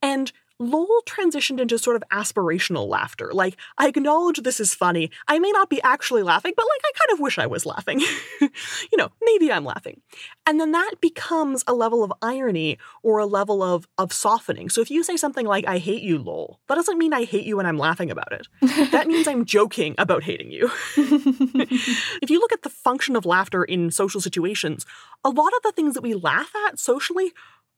And 0.01 0.31
Lol 0.59 1.01
transitioned 1.05 1.59
into 1.59 1.77
sort 1.77 1.95
of 1.95 2.03
aspirational 2.11 2.87
laughter. 2.87 3.31
Like, 3.31 3.57
I 3.77 3.87
acknowledge 3.87 4.41
this 4.41 4.59
is 4.59 4.73
funny. 4.73 5.11
I 5.27 5.37
may 5.37 5.51
not 5.51 5.69
be 5.69 5.81
actually 5.83 6.23
laughing, 6.23 6.53
but 6.55 6.65
like, 6.65 6.81
I 6.83 6.91
kind 6.97 7.13
of 7.13 7.19
wish 7.19 7.37
I 7.37 7.45
was 7.45 7.65
laughing. 7.65 7.99
you 8.41 8.97
know, 8.97 9.09
maybe 9.23 9.51
I'm 9.51 9.65
laughing. 9.65 10.01
And 10.47 10.59
then 10.59 10.71
that 10.71 10.95
becomes 10.99 11.63
a 11.67 11.73
level 11.73 12.03
of 12.03 12.11
irony 12.21 12.79
or 13.03 13.19
a 13.19 13.25
level 13.25 13.61
of, 13.61 13.87
of 13.97 14.11
softening. 14.11 14.69
So 14.69 14.81
if 14.81 14.89
you 14.89 15.03
say 15.03 15.15
something 15.15 15.45
like, 15.45 15.67
I 15.67 15.77
hate 15.77 16.01
you, 16.01 16.17
lol, 16.17 16.59
that 16.67 16.75
doesn't 16.75 16.97
mean 16.97 17.13
I 17.13 17.25
hate 17.25 17.45
you 17.45 17.59
and 17.59 17.67
I'm 17.67 17.77
laughing 17.77 18.09
about 18.09 18.31
it. 18.31 18.47
that 18.91 19.07
means 19.07 19.27
I'm 19.27 19.45
joking 19.45 19.93
about 19.99 20.23
hating 20.23 20.51
you. 20.51 20.71
if 20.97 22.29
you 22.29 22.39
look 22.39 22.51
at 22.51 22.63
the 22.63 22.69
function 22.69 23.15
of 23.15 23.25
laughter 23.25 23.63
in 23.63 23.91
social 23.91 24.21
situations, 24.21 24.85
a 25.23 25.29
lot 25.29 25.53
of 25.55 25.61
the 25.63 25.71
things 25.71 25.93
that 25.93 26.01
we 26.01 26.15
laugh 26.15 26.51
at 26.67 26.79
socially 26.79 27.31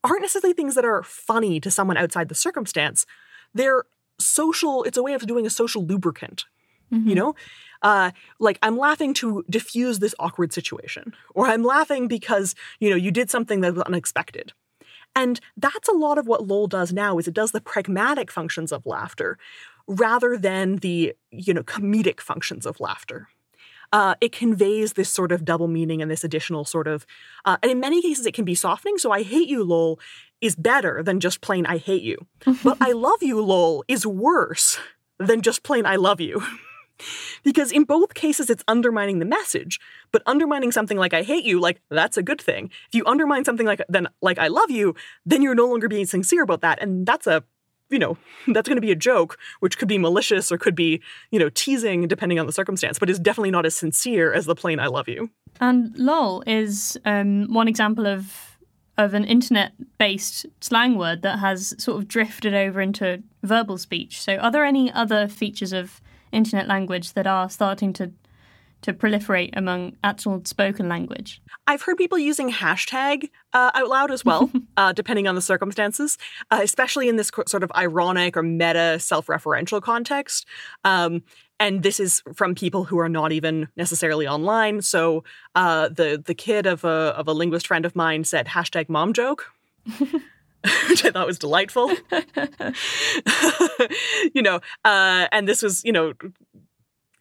aren't 0.04 0.22
necessarily 0.22 0.54
things 0.54 0.74
that 0.74 0.84
are 0.84 1.02
funny 1.02 1.60
to 1.60 1.70
someone 1.70 1.96
outside 1.96 2.28
the 2.28 2.34
circumstance. 2.34 3.06
They're 3.54 3.84
social, 4.18 4.84
it's 4.84 4.98
a 4.98 5.02
way 5.02 5.14
of 5.14 5.26
doing 5.26 5.46
a 5.46 5.50
social 5.50 5.84
lubricant. 5.84 6.44
Mm-hmm. 6.92 7.08
You 7.08 7.14
know, 7.14 7.34
uh, 7.82 8.10
like 8.40 8.58
I'm 8.62 8.76
laughing 8.76 9.14
to 9.14 9.44
diffuse 9.48 10.00
this 10.00 10.14
awkward 10.18 10.52
situation, 10.52 11.14
or 11.34 11.46
I'm 11.46 11.62
laughing 11.62 12.08
because 12.08 12.56
you 12.80 12.90
know 12.90 12.96
you 12.96 13.12
did 13.12 13.30
something 13.30 13.60
that 13.60 13.74
was 13.74 13.84
unexpected, 13.84 14.52
and 15.14 15.38
that's 15.56 15.88
a 15.88 15.92
lot 15.92 16.18
of 16.18 16.26
what 16.26 16.48
LOL 16.48 16.66
does 16.66 16.92
now. 16.92 17.16
Is 17.18 17.28
it 17.28 17.34
does 17.34 17.52
the 17.52 17.60
pragmatic 17.60 18.30
functions 18.30 18.72
of 18.72 18.86
laughter 18.86 19.38
rather 19.86 20.36
than 20.36 20.76
the 20.76 21.14
you 21.30 21.54
know 21.54 21.62
comedic 21.62 22.20
functions 22.20 22.66
of 22.66 22.80
laughter 22.80 23.28
uh, 23.92 24.14
it 24.20 24.32
conveys 24.32 24.94
this 24.94 25.10
sort 25.10 25.32
of 25.32 25.44
double 25.44 25.68
meaning 25.68 26.00
and 26.00 26.10
this 26.10 26.24
additional 26.24 26.64
sort 26.64 26.86
of, 26.86 27.06
uh, 27.44 27.56
and 27.62 27.70
in 27.70 27.80
many 27.80 28.00
cases 28.00 28.26
it 28.26 28.34
can 28.34 28.44
be 28.44 28.54
softening. 28.54 28.98
So 28.98 29.10
I 29.10 29.22
hate 29.22 29.48
you, 29.48 29.64
lol, 29.64 29.98
is 30.40 30.56
better 30.56 31.02
than 31.02 31.20
just 31.20 31.40
plain 31.40 31.66
I 31.66 31.78
hate 31.78 32.02
you. 32.02 32.26
but 32.64 32.78
I 32.80 32.92
love 32.92 33.22
you, 33.22 33.40
lol, 33.40 33.84
is 33.88 34.06
worse 34.06 34.78
than 35.18 35.42
just 35.42 35.62
plain 35.62 35.86
I 35.86 35.96
love 35.96 36.20
you. 36.20 36.42
because 37.44 37.72
in 37.72 37.84
both 37.84 38.14
cases 38.14 38.50
it's 38.50 38.64
undermining 38.68 39.18
the 39.18 39.24
message 39.24 39.80
but 40.12 40.22
undermining 40.26 40.70
something 40.70 40.98
like 40.98 41.14
i 41.14 41.22
hate 41.22 41.44
you 41.44 41.58
like 41.58 41.80
that's 41.88 42.16
a 42.16 42.22
good 42.22 42.40
thing 42.40 42.70
if 42.88 42.94
you 42.94 43.02
undermine 43.06 43.44
something 43.44 43.66
like 43.66 43.80
then 43.88 44.06
like 44.20 44.38
i 44.38 44.48
love 44.48 44.70
you 44.70 44.94
then 45.24 45.40
you're 45.40 45.54
no 45.54 45.66
longer 45.66 45.88
being 45.88 46.04
sincere 46.04 46.42
about 46.42 46.60
that 46.60 46.80
and 46.82 47.06
that's 47.06 47.26
a 47.26 47.42
you 47.90 47.98
know, 47.98 48.16
that's 48.48 48.68
going 48.68 48.76
to 48.76 48.82
be 48.82 48.92
a 48.92 48.96
joke, 48.96 49.38
which 49.60 49.76
could 49.78 49.88
be 49.88 49.98
malicious 49.98 50.50
or 50.50 50.58
could 50.58 50.74
be, 50.74 51.00
you 51.30 51.38
know, 51.38 51.50
teasing 51.50 52.08
depending 52.08 52.38
on 52.38 52.46
the 52.46 52.52
circumstance, 52.52 52.98
but 52.98 53.10
is 53.10 53.18
definitely 53.18 53.50
not 53.50 53.66
as 53.66 53.74
sincere 53.74 54.32
as 54.32 54.46
the 54.46 54.54
plain 54.54 54.78
I 54.78 54.86
love 54.86 55.08
you. 55.08 55.30
And 55.60 55.96
lol 55.96 56.42
is 56.46 56.98
um, 57.04 57.52
one 57.52 57.68
example 57.68 58.06
of 58.06 58.46
of 58.98 59.14
an 59.14 59.24
internet 59.24 59.72
based 59.98 60.44
slang 60.60 60.98
word 60.98 61.22
that 61.22 61.38
has 61.38 61.74
sort 61.82 61.98
of 61.98 62.06
drifted 62.06 62.52
over 62.52 62.82
into 62.82 63.22
verbal 63.42 63.78
speech. 63.78 64.20
So 64.20 64.36
are 64.36 64.50
there 64.50 64.64
any 64.64 64.92
other 64.92 65.26
features 65.26 65.72
of 65.72 66.02
internet 66.32 66.68
language 66.68 67.14
that 67.14 67.26
are 67.26 67.48
starting 67.48 67.94
to 67.94 68.12
to 68.82 68.92
proliferate 68.92 69.50
among 69.54 69.96
actual 70.02 70.42
spoken 70.44 70.88
language. 70.88 71.42
I've 71.66 71.82
heard 71.82 71.96
people 71.96 72.18
using 72.18 72.50
hashtag 72.50 73.30
uh, 73.52 73.70
out 73.74 73.88
loud 73.88 74.10
as 74.10 74.24
well, 74.24 74.50
uh, 74.76 74.92
depending 74.92 75.28
on 75.28 75.34
the 75.34 75.42
circumstances, 75.42 76.18
uh, 76.50 76.60
especially 76.62 77.08
in 77.08 77.16
this 77.16 77.30
sort 77.46 77.62
of 77.62 77.70
ironic 77.76 78.36
or 78.36 78.42
meta 78.42 78.98
self 78.98 79.26
referential 79.26 79.82
context. 79.82 80.46
Um, 80.84 81.22
and 81.58 81.82
this 81.82 82.00
is 82.00 82.22
from 82.34 82.54
people 82.54 82.84
who 82.84 82.98
are 82.98 83.08
not 83.08 83.32
even 83.32 83.68
necessarily 83.76 84.26
online. 84.26 84.80
So 84.80 85.24
uh, 85.54 85.88
the 85.88 86.22
the 86.24 86.34
kid 86.34 86.66
of 86.66 86.84
a 86.84 87.14
of 87.16 87.28
a 87.28 87.32
linguist 87.32 87.66
friend 87.66 87.84
of 87.84 87.94
mine 87.94 88.24
said 88.24 88.46
hashtag 88.46 88.88
mom 88.88 89.12
joke. 89.12 89.52
which 90.88 91.04
I 91.04 91.10
thought 91.10 91.26
was 91.26 91.38
delightful. 91.38 91.90
you 94.34 94.42
know, 94.42 94.60
uh, 94.84 95.26
and 95.32 95.48
this 95.48 95.62
was, 95.62 95.82
you 95.84 95.92
know, 95.92 96.12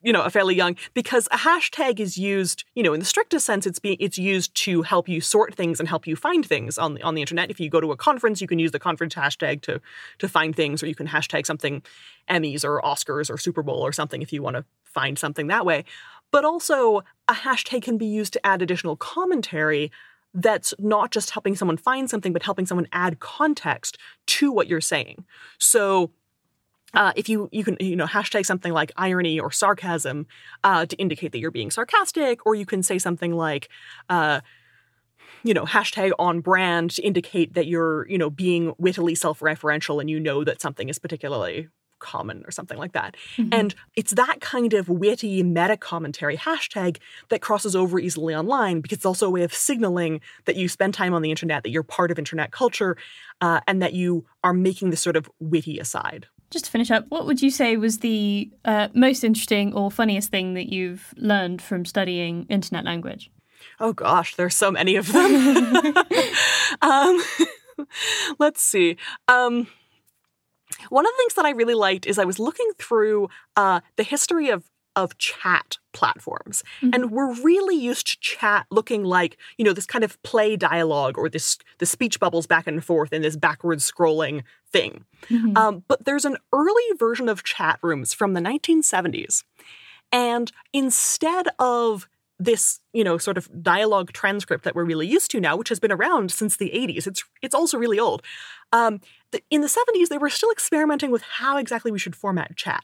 you 0.01 0.13
know, 0.13 0.21
a 0.21 0.29
fairly 0.29 0.55
young 0.55 0.77
because 0.93 1.27
a 1.31 1.37
hashtag 1.37 1.99
is 1.99 2.17
used, 2.17 2.63
you 2.73 2.83
know, 2.83 2.93
in 2.93 2.99
the 2.99 3.05
strictest 3.05 3.45
sense, 3.45 3.67
it's 3.67 3.79
being 3.79 3.97
it's 3.99 4.17
used 4.17 4.55
to 4.55 4.81
help 4.83 5.09
you 5.09 5.19
sort 5.19 5.53
things 5.53 5.79
and 5.79 5.89
help 5.89 6.07
you 6.07 6.15
find 6.15 6.45
things 6.45 6.77
on 6.77 6.93
the 6.93 7.01
on 7.01 7.15
the 7.15 7.21
internet. 7.21 7.49
If 7.49 7.59
you 7.59 7.69
go 7.69 7.81
to 7.81 7.91
a 7.91 7.97
conference, 7.97 8.39
you 8.41 8.47
can 8.47 8.59
use 8.59 8.71
the 8.71 8.79
conference 8.79 9.15
hashtag 9.15 9.61
to 9.63 9.81
to 10.19 10.29
find 10.29 10.55
things, 10.55 10.81
or 10.81 10.87
you 10.87 10.95
can 10.95 11.07
hashtag 11.07 11.45
something 11.45 11.81
Emmys 12.29 12.63
or 12.63 12.81
Oscars 12.81 13.29
or 13.29 13.37
Super 13.37 13.61
Bowl 13.63 13.81
or 13.81 13.91
something 13.91 14.21
if 14.21 14.31
you 14.31 14.41
want 14.41 14.55
to 14.55 14.65
find 14.85 15.19
something 15.19 15.47
that 15.47 15.65
way. 15.65 15.83
But 16.31 16.45
also, 16.45 17.03
a 17.27 17.33
hashtag 17.33 17.83
can 17.83 17.97
be 17.97 18.05
used 18.05 18.33
to 18.33 18.45
add 18.45 18.61
additional 18.61 18.95
commentary 18.95 19.91
that's 20.33 20.73
not 20.77 21.11
just 21.11 21.31
helping 21.31 21.55
someone 21.55 21.77
find 21.77 22.09
something, 22.09 22.33
but 22.33 22.43
helping 22.43 22.65
someone 22.65 22.87
add 22.91 23.19
context 23.19 23.97
to 24.27 24.51
what 24.51 24.67
you're 24.67 24.79
saying. 24.79 25.25
So 25.57 26.11
uh, 26.93 27.13
if 27.15 27.29
you 27.29 27.49
you 27.51 27.63
can 27.63 27.77
you 27.79 27.95
know 27.95 28.05
hashtag 28.05 28.45
something 28.45 28.73
like 28.73 28.91
irony 28.97 29.39
or 29.39 29.51
sarcasm 29.51 30.27
uh, 30.63 30.85
to 30.85 30.95
indicate 30.97 31.31
that 31.31 31.39
you're 31.39 31.51
being 31.51 31.71
sarcastic, 31.71 32.45
or 32.45 32.55
you 32.55 32.65
can 32.65 32.83
say 32.83 32.99
something 32.99 33.33
like. 33.33 33.69
Uh, 34.09 34.41
you 35.41 35.53
know, 35.53 35.63
hashtag 35.63 36.11
on 36.19 36.41
brand 36.41 36.91
to 36.91 37.01
indicate 37.01 37.53
that 37.53 37.65
you're, 37.65 38.05
you 38.09 38.17
know, 38.17 38.29
being 38.29 38.73
wittily 38.77 39.15
self-referential 39.15 40.01
and 40.01 40.09
you 40.09 40.19
know 40.19 40.43
that 40.43 40.59
something 40.61 40.89
is 40.89 40.99
particularly 40.99 41.69
common 41.99 42.43
or 42.45 42.51
something 42.51 42.77
like 42.77 42.93
that. 42.93 43.15
Mm-hmm. 43.37 43.53
And 43.53 43.75
it's 43.95 44.11
that 44.13 44.41
kind 44.41 44.73
of 44.73 44.89
witty 44.89 45.43
meta 45.43 45.77
commentary 45.77 46.37
hashtag 46.37 46.97
that 47.29 47.41
crosses 47.41 47.75
over 47.75 47.99
easily 47.99 48.33
online 48.33 48.81
because 48.81 48.97
it's 48.97 49.05
also 49.05 49.27
a 49.27 49.29
way 49.29 49.43
of 49.43 49.53
signaling 49.53 50.21
that 50.45 50.55
you 50.55 50.67
spend 50.67 50.93
time 50.93 51.13
on 51.13 51.21
the 51.21 51.29
internet, 51.29 51.63
that 51.63 51.69
you're 51.69 51.83
part 51.83 52.11
of 52.11 52.17
internet 52.17 52.51
culture, 52.51 52.97
uh, 53.41 53.59
and 53.67 53.81
that 53.81 53.93
you 53.93 54.25
are 54.43 54.53
making 54.53 54.89
this 54.89 55.01
sort 55.01 55.15
of 55.15 55.29
witty 55.39 55.79
aside. 55.79 56.27
Just 56.49 56.65
to 56.65 56.71
finish 56.71 56.89
up, 56.89 57.05
what 57.09 57.25
would 57.25 57.41
you 57.41 57.51
say 57.51 57.77
was 57.77 57.99
the 57.99 58.49
uh, 58.65 58.87
most 58.93 59.23
interesting 59.23 59.73
or 59.73 59.91
funniest 59.91 60.31
thing 60.31 60.55
that 60.55 60.71
you've 60.71 61.13
learned 61.17 61.61
from 61.61 61.85
studying 61.85 62.45
internet 62.49 62.85
language? 62.85 63.29
Oh 63.79 63.93
gosh, 63.93 64.35
there's 64.35 64.55
so 64.55 64.71
many 64.71 64.95
of 64.95 65.11
them. 65.11 65.95
um, 66.81 67.21
let's 68.39 68.61
see. 68.61 68.97
Um, 69.27 69.67
one 70.89 71.05
of 71.05 71.11
the 71.11 71.17
things 71.17 71.33
that 71.35 71.45
I 71.45 71.51
really 71.51 71.73
liked 71.75 72.05
is 72.05 72.17
I 72.17 72.25
was 72.25 72.39
looking 72.39 72.71
through 72.77 73.29
uh, 73.55 73.81
the 73.95 74.03
history 74.03 74.49
of 74.49 74.63
of 74.99 75.17
chat 75.17 75.77
platforms. 75.93 76.63
Mm-hmm. 76.81 76.93
And 76.93 77.11
we're 77.11 77.33
really 77.41 77.75
used 77.75 78.07
to 78.07 78.19
chat 78.19 78.67
looking 78.69 79.03
like, 79.03 79.37
you 79.57 79.65
know, 79.65 79.73
this 79.73 79.85
kind 79.85 80.03
of 80.03 80.21
play 80.23 80.55
dialogue 80.55 81.17
or 81.17 81.29
this 81.29 81.57
the 81.79 81.85
speech 81.85 82.19
bubbles 82.19 82.45
back 82.45 82.67
and 82.67 82.83
forth 82.83 83.13
in 83.13 83.21
this 83.21 83.35
backwards 83.35 83.89
scrolling 83.89 84.43
thing. 84.71 85.05
Mm-hmm. 85.29 85.57
Um, 85.57 85.83
but 85.87 86.05
there's 86.05 86.25
an 86.25 86.37
early 86.53 86.83
version 86.97 87.29
of 87.29 87.43
chat 87.43 87.79
rooms 87.81 88.13
from 88.13 88.33
the 88.33 88.41
1970s. 88.41 89.43
And 90.11 90.51
instead 90.73 91.47
of 91.59 92.07
this, 92.39 92.79
you 92.93 93.03
know, 93.03 93.17
sort 93.17 93.37
of 93.37 93.49
dialogue 93.61 94.13
transcript 94.13 94.63
that 94.63 94.73
we're 94.73 94.85
really 94.85 95.07
used 95.07 95.29
to 95.31 95.41
now, 95.41 95.57
which 95.57 95.69
has 95.69 95.79
been 95.79 95.91
around 95.91 96.31
since 96.31 96.55
the 96.55 96.71
80s. 96.73 97.05
It's 97.05 97.23
it's 97.41 97.55
also 97.55 97.77
really 97.77 97.99
old. 97.99 98.21
Um, 98.71 99.01
the, 99.31 99.41
in 99.49 99.61
the 99.61 99.67
70s, 99.67 100.07
they 100.07 100.17
were 100.17 100.29
still 100.29 100.51
experimenting 100.51 101.11
with 101.11 101.21
how 101.21 101.57
exactly 101.57 101.91
we 101.91 101.99
should 101.99 102.15
format 102.15 102.55
chat. 102.55 102.83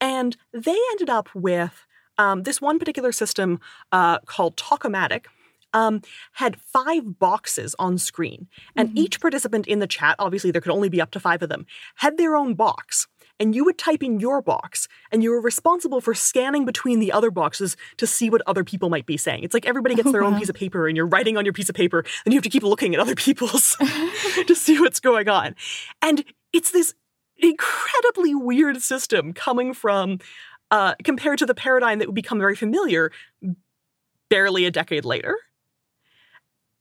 And 0.00 0.36
they 0.52 0.76
ended 0.92 1.10
up 1.10 1.28
with 1.34 1.86
um, 2.18 2.42
this 2.42 2.60
one 2.60 2.78
particular 2.78 3.12
system 3.12 3.60
uh, 3.92 4.18
called 4.20 4.56
Talkomatic. 4.56 5.26
Um, 5.72 6.00
had 6.34 6.58
five 6.58 7.18
boxes 7.18 7.74
on 7.78 7.98
screen, 7.98 8.46
and 8.76 8.90
mm-hmm. 8.90 8.98
each 8.98 9.20
participant 9.20 9.66
in 9.66 9.78
the 9.78 9.86
chat, 9.86 10.16
obviously 10.18 10.50
there 10.50 10.62
could 10.62 10.72
only 10.72 10.88
be 10.88 11.02
up 11.02 11.10
to 11.10 11.20
five 11.20 11.42
of 11.42 11.50
them, 11.50 11.66
had 11.96 12.16
their 12.16 12.34
own 12.34 12.54
box 12.54 13.08
and 13.38 13.54
you 13.54 13.64
would 13.64 13.78
type 13.78 14.02
in 14.02 14.20
your 14.20 14.40
box 14.40 14.88
and 15.12 15.22
you 15.22 15.30
were 15.30 15.40
responsible 15.40 16.00
for 16.00 16.14
scanning 16.14 16.64
between 16.64 16.98
the 16.98 17.12
other 17.12 17.30
boxes 17.30 17.76
to 17.98 18.06
see 18.06 18.30
what 18.30 18.42
other 18.46 18.64
people 18.64 18.88
might 18.88 19.06
be 19.06 19.16
saying. 19.16 19.42
It's 19.42 19.54
like 19.54 19.66
everybody 19.66 19.94
gets 19.94 20.10
their 20.12 20.24
own 20.24 20.38
piece 20.38 20.48
of 20.48 20.54
paper 20.54 20.88
and 20.88 20.96
you're 20.96 21.06
writing 21.06 21.36
on 21.36 21.44
your 21.44 21.52
piece 21.52 21.68
of 21.68 21.74
paper 21.74 22.04
and 22.24 22.32
you 22.32 22.38
have 22.38 22.44
to 22.44 22.50
keep 22.50 22.62
looking 22.62 22.94
at 22.94 23.00
other 23.00 23.14
people's 23.14 23.76
to 24.46 24.54
see 24.54 24.80
what's 24.80 25.00
going 25.00 25.28
on. 25.28 25.54
And 26.02 26.24
it's 26.52 26.70
this 26.70 26.94
incredibly 27.38 28.34
weird 28.34 28.80
system 28.82 29.32
coming 29.32 29.74
from 29.74 30.18
uh, 30.70 30.94
compared 31.04 31.38
to 31.38 31.46
the 31.46 31.54
paradigm 31.54 31.98
that 31.98 32.08
would 32.08 32.14
become 32.14 32.38
very 32.38 32.56
familiar 32.56 33.12
barely 34.28 34.64
a 34.64 34.70
decade 34.70 35.04
later. 35.04 35.36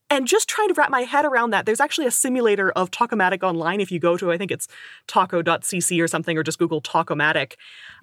And 0.10 0.28
just 0.28 0.48
trying 0.48 0.68
to 0.70 0.76
wrap 0.76 0.91
my 0.91 1.02
head 1.02 1.26
around 1.26 1.50
that, 1.50 1.65
there's 1.65 1.80
actually 1.80 2.06
a 2.06 2.12
simulator 2.12 2.72
of 2.72 2.91
Talkomatic 2.91 3.41
online. 3.44 3.82
If 3.82 3.91
you 3.91 4.00
go 4.00 4.18
to, 4.18 4.32
I 4.32 4.38
think 4.38 4.52
it's 4.52 4.68
taco.cc 5.08 6.02
or 6.02 6.08
something, 6.08 6.38
or 6.38 6.44
just 6.44 6.60
Google 6.60 6.82
Talkomatic, 6.82 7.54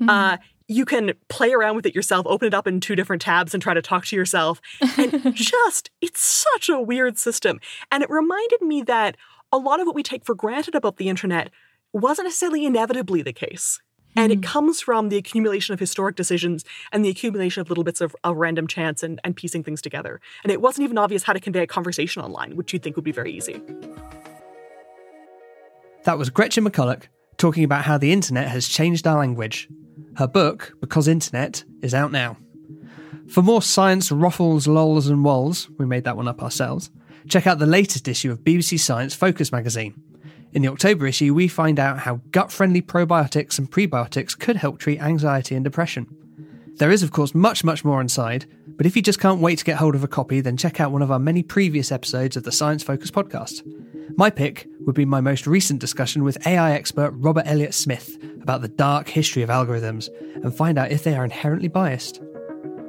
mm-hmm. 0.01 0.09
uh, 0.09 0.37
you 0.67 0.85
can 0.85 1.13
play 1.29 1.53
around 1.53 1.77
with 1.77 1.87
it 1.87 1.95
yourself, 1.95 2.27
open 2.27 2.49
it 2.49 2.55
up 2.55 2.67
in 2.67 2.81
two 2.81 2.97
different 2.97 3.23
tabs 3.23 3.55
and 3.55 3.63
try 3.63 3.73
to 3.73 3.83
talk 3.83 4.05
to 4.07 4.17
yourself. 4.17 4.61
And 4.99 5.35
just, 5.35 5.91
it's 6.01 6.21
such 6.21 6.69
a 6.69 6.81
weird 6.81 7.19
system. 7.19 7.61
And 7.91 8.03
it 8.03 8.11
reminded 8.11 8.63
me 8.63 8.83
that 8.83 9.17
a 9.53 9.59
lot 9.59 9.81
of 9.81 9.87
what 9.87 9.95
we 9.95 10.03
take 10.03 10.25
for 10.25 10.35
granted 10.35 10.75
about 10.75 10.97
the 10.97 11.09
internet 11.09 11.51
wasn't 11.93 12.27
necessarily 12.27 12.65
inevitably 12.65 13.23
the 13.23 13.33
case. 13.33 13.81
And 14.15 14.31
it 14.31 14.37
hmm. 14.37 14.43
comes 14.43 14.81
from 14.81 15.09
the 15.09 15.17
accumulation 15.17 15.73
of 15.73 15.81
historic 15.81 16.17
decisions 16.17 16.65
and 16.93 17.05
the 17.05 17.09
accumulation 17.09 17.61
of 17.61 17.69
little 17.69 17.85
bits 17.85 18.01
of, 18.01 18.15
of 18.25 18.37
random 18.37 18.67
chance 18.67 19.03
and, 19.03 19.21
and 19.25 19.35
piecing 19.35 19.65
things 19.65 19.81
together. 19.81 20.21
And 20.43 20.53
it 20.53 20.61
wasn't 20.61 20.85
even 20.85 20.99
obvious 20.99 21.23
how 21.23 21.33
to 21.33 21.41
convey 21.41 21.63
a 21.63 21.67
conversation 21.67 22.23
online, 22.23 22.57
which 22.57 22.73
you'd 22.73 22.83
think 22.83 22.97
would 22.97 23.05
be 23.05 23.13
very 23.13 23.33
easy. 23.33 23.61
That 26.05 26.19
was 26.19 26.31
Gretchen 26.31 26.65
McCulloch 26.65 27.05
talking 27.39 27.65
about 27.65 27.85
how 27.85 27.97
the 27.97 28.13
internet 28.13 28.49
has 28.49 28.69
changed 28.69 29.07
our 29.07 29.19
language. 29.19 29.69
Her 30.17 30.27
book, 30.27 30.75
Because 30.81 31.09
Internet, 31.09 31.65
is 31.81 31.95
out 31.95 32.13
now. 32.13 32.37
For 33.29 33.41
more 33.43 33.63
science 33.63 34.13
ruffles, 34.13 34.67
lols, 34.67 35.07
and 35.07 35.25
wols, 35.25 35.71
we 35.79 35.87
made 35.87 36.05
that 36.05 36.17
one 36.17 36.29
up 36.29 36.43
ourselves, 36.43 36.91
check 37.29 37.47
out 37.47 37.59
the 37.59 37.67
latest 37.67 38.09
issue 38.09 38.31
of 38.31 38.41
BBC 38.41 38.79
Science 38.79 39.15
Focus 39.15 39.51
magazine. 39.53 39.95
In 40.53 40.61
the 40.61 40.69
October 40.69 41.07
issue, 41.07 41.33
we 41.33 41.49
find 41.49 41.81
out 41.81 42.01
how 42.01 42.21
gut 42.31 42.53
friendly 42.53 42.83
probiotics 42.83 43.59
and 43.59 43.71
prebiotics 43.71 44.39
could 44.39 44.57
help 44.57 44.79
treat 44.79 45.01
anxiety 45.01 45.55
and 45.55 45.65
depression. 45.65 46.07
There 46.77 46.91
is, 46.91 47.03
of 47.03 47.11
course, 47.11 47.35
much, 47.35 47.65
much 47.65 47.87
more 47.87 48.03
inside, 48.03 48.45
but 48.77 48.85
if 48.85 48.95
you 48.95 49.01
just 49.01 49.19
can't 49.19 49.41
wait 49.41 49.59
to 49.59 49.65
get 49.65 49.79
hold 49.79 49.95
of 49.95 50.05
a 50.05 50.09
copy, 50.09 50.43
then 50.43 50.59
check 50.59 50.79
out 50.79 50.93
one 50.93 51.01
of 51.01 51.11
our 51.11 51.19
many 51.19 51.43
previous 51.43 51.91
episodes 51.91 52.37
of 52.37 52.43
the 52.43 52.53
Science 52.53 52.83
Focus 52.83 53.11
podcast. 53.11 53.63
My 54.19 54.29
pick 54.29 54.69
would 54.81 54.95
be 54.95 55.07
my 55.07 55.23
most 55.23 55.47
recent 55.47 55.81
discussion 55.81 56.23
with 56.23 56.47
AI 56.47 56.73
expert 56.73 57.13
Robert 57.13 57.45
Elliott 57.47 57.73
Smith 57.73 58.19
about 58.43 58.61
the 58.61 58.69
dark 58.69 59.09
history 59.09 59.43
of 59.43 59.49
algorithms 59.49 60.11
and 60.43 60.55
find 60.55 60.79
out 60.79 60.93
if 60.93 61.03
they 61.03 61.17
are 61.17 61.25
inherently 61.25 61.69
biased. 61.69 62.21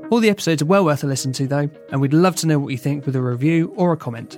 All 0.09 0.19
the 0.19 0.29
episodes 0.29 0.61
are 0.61 0.65
well 0.65 0.83
worth 0.83 1.03
a 1.03 1.07
listen 1.07 1.31
to, 1.33 1.47
though, 1.47 1.69
and 1.91 2.01
we'd 2.01 2.13
love 2.13 2.35
to 2.37 2.47
know 2.47 2.59
what 2.59 2.71
you 2.71 2.77
think 2.77 3.05
with 3.05 3.15
a 3.15 3.21
review 3.21 3.71
or 3.77 3.93
a 3.93 3.97
comment. 3.97 4.37